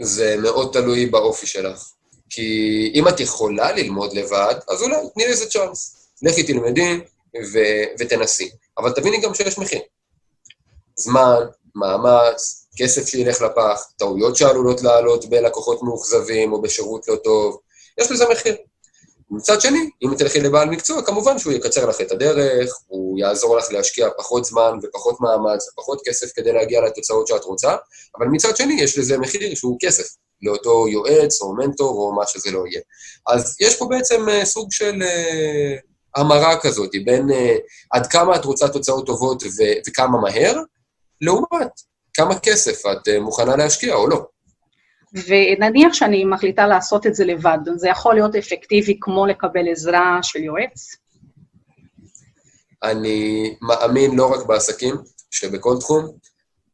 [0.00, 1.92] זה מאוד תלוי באופי שלך.
[2.30, 6.08] כי אם את יכולה ללמוד לבד, אז אולי תני לזה צ'אנס.
[6.22, 7.00] לכי תלמדי
[7.52, 8.50] ו- ותנסי.
[8.78, 9.80] אבל תביני גם שיש מחיר.
[10.96, 11.36] זמן,
[11.74, 17.60] מאמץ, כסף שילך לפח, טעויות שעלולות לעלות בלקוחות מאוכזבים או בשירות לא טוב,
[18.00, 18.56] יש לזה מחיר.
[19.32, 23.64] מצד שני, אם תלכי לבעל מקצוע, כמובן שהוא יקצר לך את הדרך, הוא יעזור לך
[23.70, 27.76] להשקיע פחות זמן ופחות מאמץ ופחות כסף כדי להגיע לתוצאות שאת רוצה,
[28.18, 30.04] אבל מצד שני יש לזה מחיר שהוא כסף,
[30.42, 32.80] לאותו יועץ או מנטור או מה שזה לא יהיה.
[33.26, 37.34] אז יש פה בעצם uh, סוג של uh, המרה כזאת, בין uh,
[37.90, 39.42] עד כמה את רוצה תוצאות טובות
[39.86, 40.56] וכמה מהר,
[41.20, 41.70] לעומת
[42.14, 44.26] כמה כסף את אה, מוכנה להשקיע או לא.
[45.14, 50.42] ונניח שאני מחליטה לעשות את זה לבד, זה יכול להיות אפקטיבי כמו לקבל עזרה של
[50.42, 50.96] יועץ?
[52.82, 54.94] אני מאמין לא רק בעסקים,
[55.30, 56.16] שבכל תחום,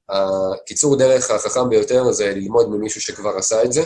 [0.09, 3.82] הקיצור דרך החכם ביותר זה ללמוד ממישהו שכבר עשה את זה,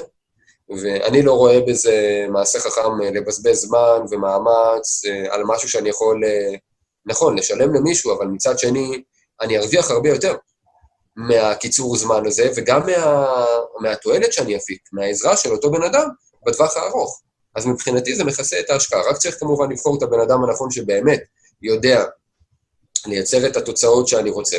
[0.68, 6.54] ואני לא רואה בזה מעשה חכם לבזבז זמן ומאמץ אה, על משהו שאני יכול, אה,
[7.06, 9.02] נכון, לשלם למישהו, אבל מצד שני,
[9.40, 10.36] אני ארוויח הרבה יותר.
[11.16, 13.26] מהקיצור זמן הזה, וגם מה,
[13.80, 16.08] מהתועלת שאני אפיק, מהעזרה של אותו בן אדם
[16.46, 17.22] בטווח הארוך.
[17.54, 19.00] אז מבחינתי זה מכסה את ההשקעה.
[19.10, 21.22] רק צריך כמובן לבחור את הבן אדם הנכון שבאמת
[21.62, 22.04] יודע
[23.06, 24.56] לייצר את התוצאות שאני רוצה.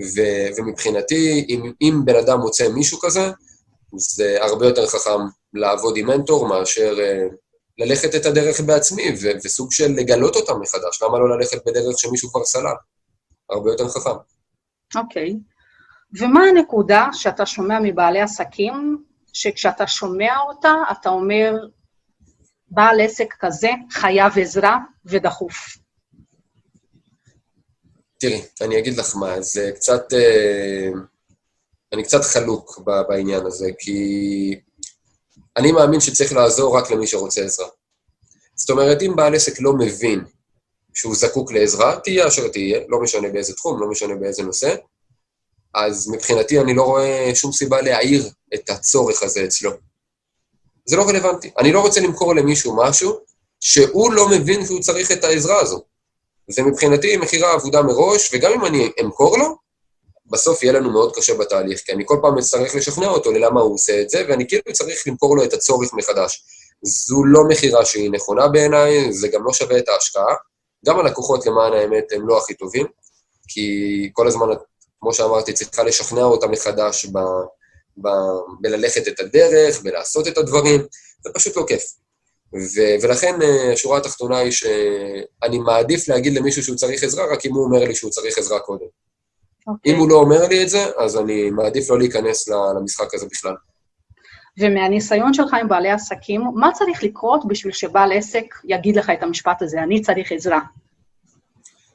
[0.00, 3.30] ו- ומבחינתי, אם, אם בן אדם מוצא מישהו כזה,
[3.96, 5.20] זה הרבה יותר חכם
[5.54, 7.34] לעבוד עם מנטור מאשר uh,
[7.78, 11.02] ללכת את הדרך בעצמי, ו- וסוג של לגלות אותם מחדש.
[11.02, 12.74] למה לא ללכת בדרך שמישהו כבר סלל?
[13.50, 14.10] הרבה יותר חכם.
[14.96, 15.30] אוקיי.
[15.30, 15.51] Okay.
[16.20, 21.54] ומה הנקודה שאתה שומע מבעלי עסקים, שכשאתה שומע אותה, אתה אומר,
[22.68, 25.78] בעל עסק כזה חייב עזרה ודחוף.
[28.20, 30.12] תראי, אני אגיד לך מה, זה קצת...
[30.12, 30.88] אה,
[31.92, 34.60] אני קצת חלוק בעניין הזה, כי
[35.56, 37.68] אני מאמין שצריך לעזור רק למי שרוצה עזרה.
[38.56, 40.24] זאת אומרת, אם בעל עסק לא מבין
[40.94, 44.74] שהוא זקוק לעזרה, תהיה אשר תהיה, לא משנה באיזה תחום, לא משנה באיזה נושא,
[45.74, 49.70] אז מבחינתי אני לא רואה שום סיבה להעיר את הצורך הזה אצלו.
[50.86, 51.50] זה לא רלוונטי.
[51.58, 53.20] אני לא רוצה למכור למישהו משהו
[53.60, 55.82] שהוא לא מבין שהוא צריך את העזרה הזו.
[56.48, 59.56] זה מבחינתי מכירה אבודה מראש, וגם אם אני אמכור לו,
[60.26, 63.74] בסוף יהיה לנו מאוד קשה בתהליך, כי אני כל פעם אצטרך לשכנע אותו ללמה הוא
[63.74, 66.44] עושה את זה, ואני כאילו צריך למכור לו את הצורך מחדש.
[66.82, 70.34] זו לא מכירה שהיא נכונה בעיניי, זה גם לא שווה את ההשקעה.
[70.86, 72.86] גם הלקוחות, למען האמת, הם לא הכי טובים,
[73.48, 74.46] כי כל הזמן,
[75.02, 77.18] כמו שאמרתי, צריכה לשכנע אותם מחדש ב,
[78.02, 78.08] ב,
[78.60, 80.80] בללכת את הדרך, בלעשות את הדברים,
[81.24, 81.82] זה פשוט לא כיף.
[82.54, 87.54] ו, ולכן אה, השורה התחתונה היא שאני מעדיף להגיד למישהו שהוא צריך עזרה, רק אם
[87.54, 88.84] הוא אומר לי שהוא צריך עזרה קודם.
[88.84, 89.66] Okay.
[89.66, 89.92] אוקיי.
[89.92, 93.54] אם הוא לא אומר לי את זה, אז אני מעדיף לא להיכנס למשחק הזה בכלל.
[94.58, 99.62] ומהניסיון שלך עם בעלי עסקים, מה צריך לקרות בשביל שבעל עסק יגיד לך את המשפט
[99.62, 100.60] הזה, אני צריך עזרה?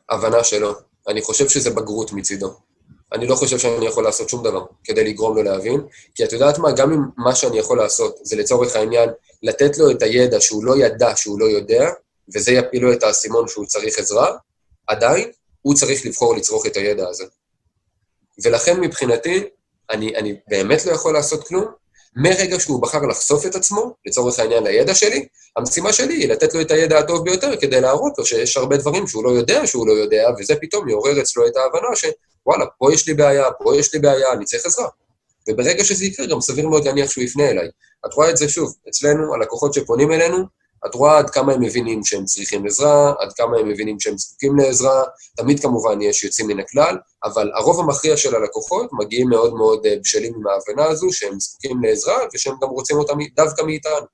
[0.09, 0.73] הבנה שלו.
[1.07, 2.66] אני חושב שזה בגרות מצידו.
[3.13, 5.81] אני לא חושב שאני יכול לעשות שום דבר כדי לגרום לו להבין,
[6.15, 9.09] כי את יודעת מה, גם אם מה שאני יכול לעשות זה לצורך העניין
[9.43, 11.89] לתת לו את הידע שהוא לא ידע שהוא לא יודע,
[12.35, 14.37] וזה יפיל לו את האסימון שהוא צריך עזרה,
[14.87, 15.31] עדיין
[15.61, 17.23] הוא צריך לבחור לצרוך את הידע הזה.
[18.43, 19.43] ולכן מבחינתי,
[19.89, 21.65] אני, אני באמת לא יכול לעשות כלום,
[22.15, 25.27] מרגע שהוא בחר לחשוף את עצמו, לצורך העניין לידע שלי,
[25.57, 29.07] המשימה שלי היא לתת לו את הידע הטוב ביותר כדי להראות לו שיש הרבה דברים
[29.07, 31.95] שהוא לא יודע שהוא לא יודע, וזה פתאום יעורר אצלו את ההבנה
[32.47, 34.87] שוואלה, פה יש לי בעיה, פה יש לי בעיה, אני צריך עזרה.
[35.49, 37.67] וברגע שזה יקרה, גם סביר מאוד להניח שהוא יפנה אליי.
[38.05, 40.37] את רואה את זה שוב, אצלנו, הלקוחות שפונים אלינו,
[40.85, 44.55] את רואה עד כמה הם מבינים שהם צריכים עזרה, עד כמה הם מבינים שהם זקוקים
[44.55, 45.03] לעזרה,
[45.37, 49.95] תמיד כמובן יש יוצאים מן הכלל, אבל הרוב המכריע של הלקוחות מגיעים מאוד מאוד אה,
[50.03, 54.05] בשלים עם ההבנה הזו שהם זקוקים לעזרה ושהם גם רוצים אותה דווקא מאיתנו.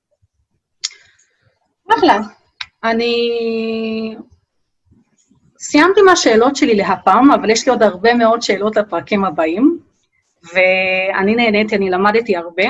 [1.98, 2.18] אחלה.
[2.84, 4.16] אני
[5.64, 9.78] סיימתי מהשאלות שלי להפעם, אבל יש לי עוד הרבה מאוד שאלות לפרקים הבאים,
[10.54, 12.64] ואני נהניתי, אני למדתי הרבה.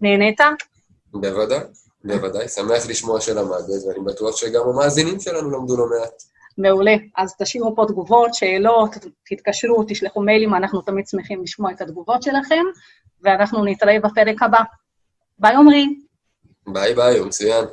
[0.00, 0.40] נהנית?
[1.12, 1.60] בוודאי.
[2.04, 6.22] בוודאי, שמח לשמוע שלמדת, ואני בטוח שגם המאזינים שלנו למדו לא מעט.
[6.58, 6.94] מעולה.
[7.16, 8.90] אז תשאירו פה תגובות, שאלות,
[9.30, 12.64] תתקשרו, תשלחו מיילים, אנחנו תמיד שמחים לשמוע את התגובות שלכם,
[13.22, 14.60] ואנחנו נתראה בפרק הבא.
[15.38, 15.86] ביי, עמרי.
[16.66, 17.64] ביי ביי, מצוין.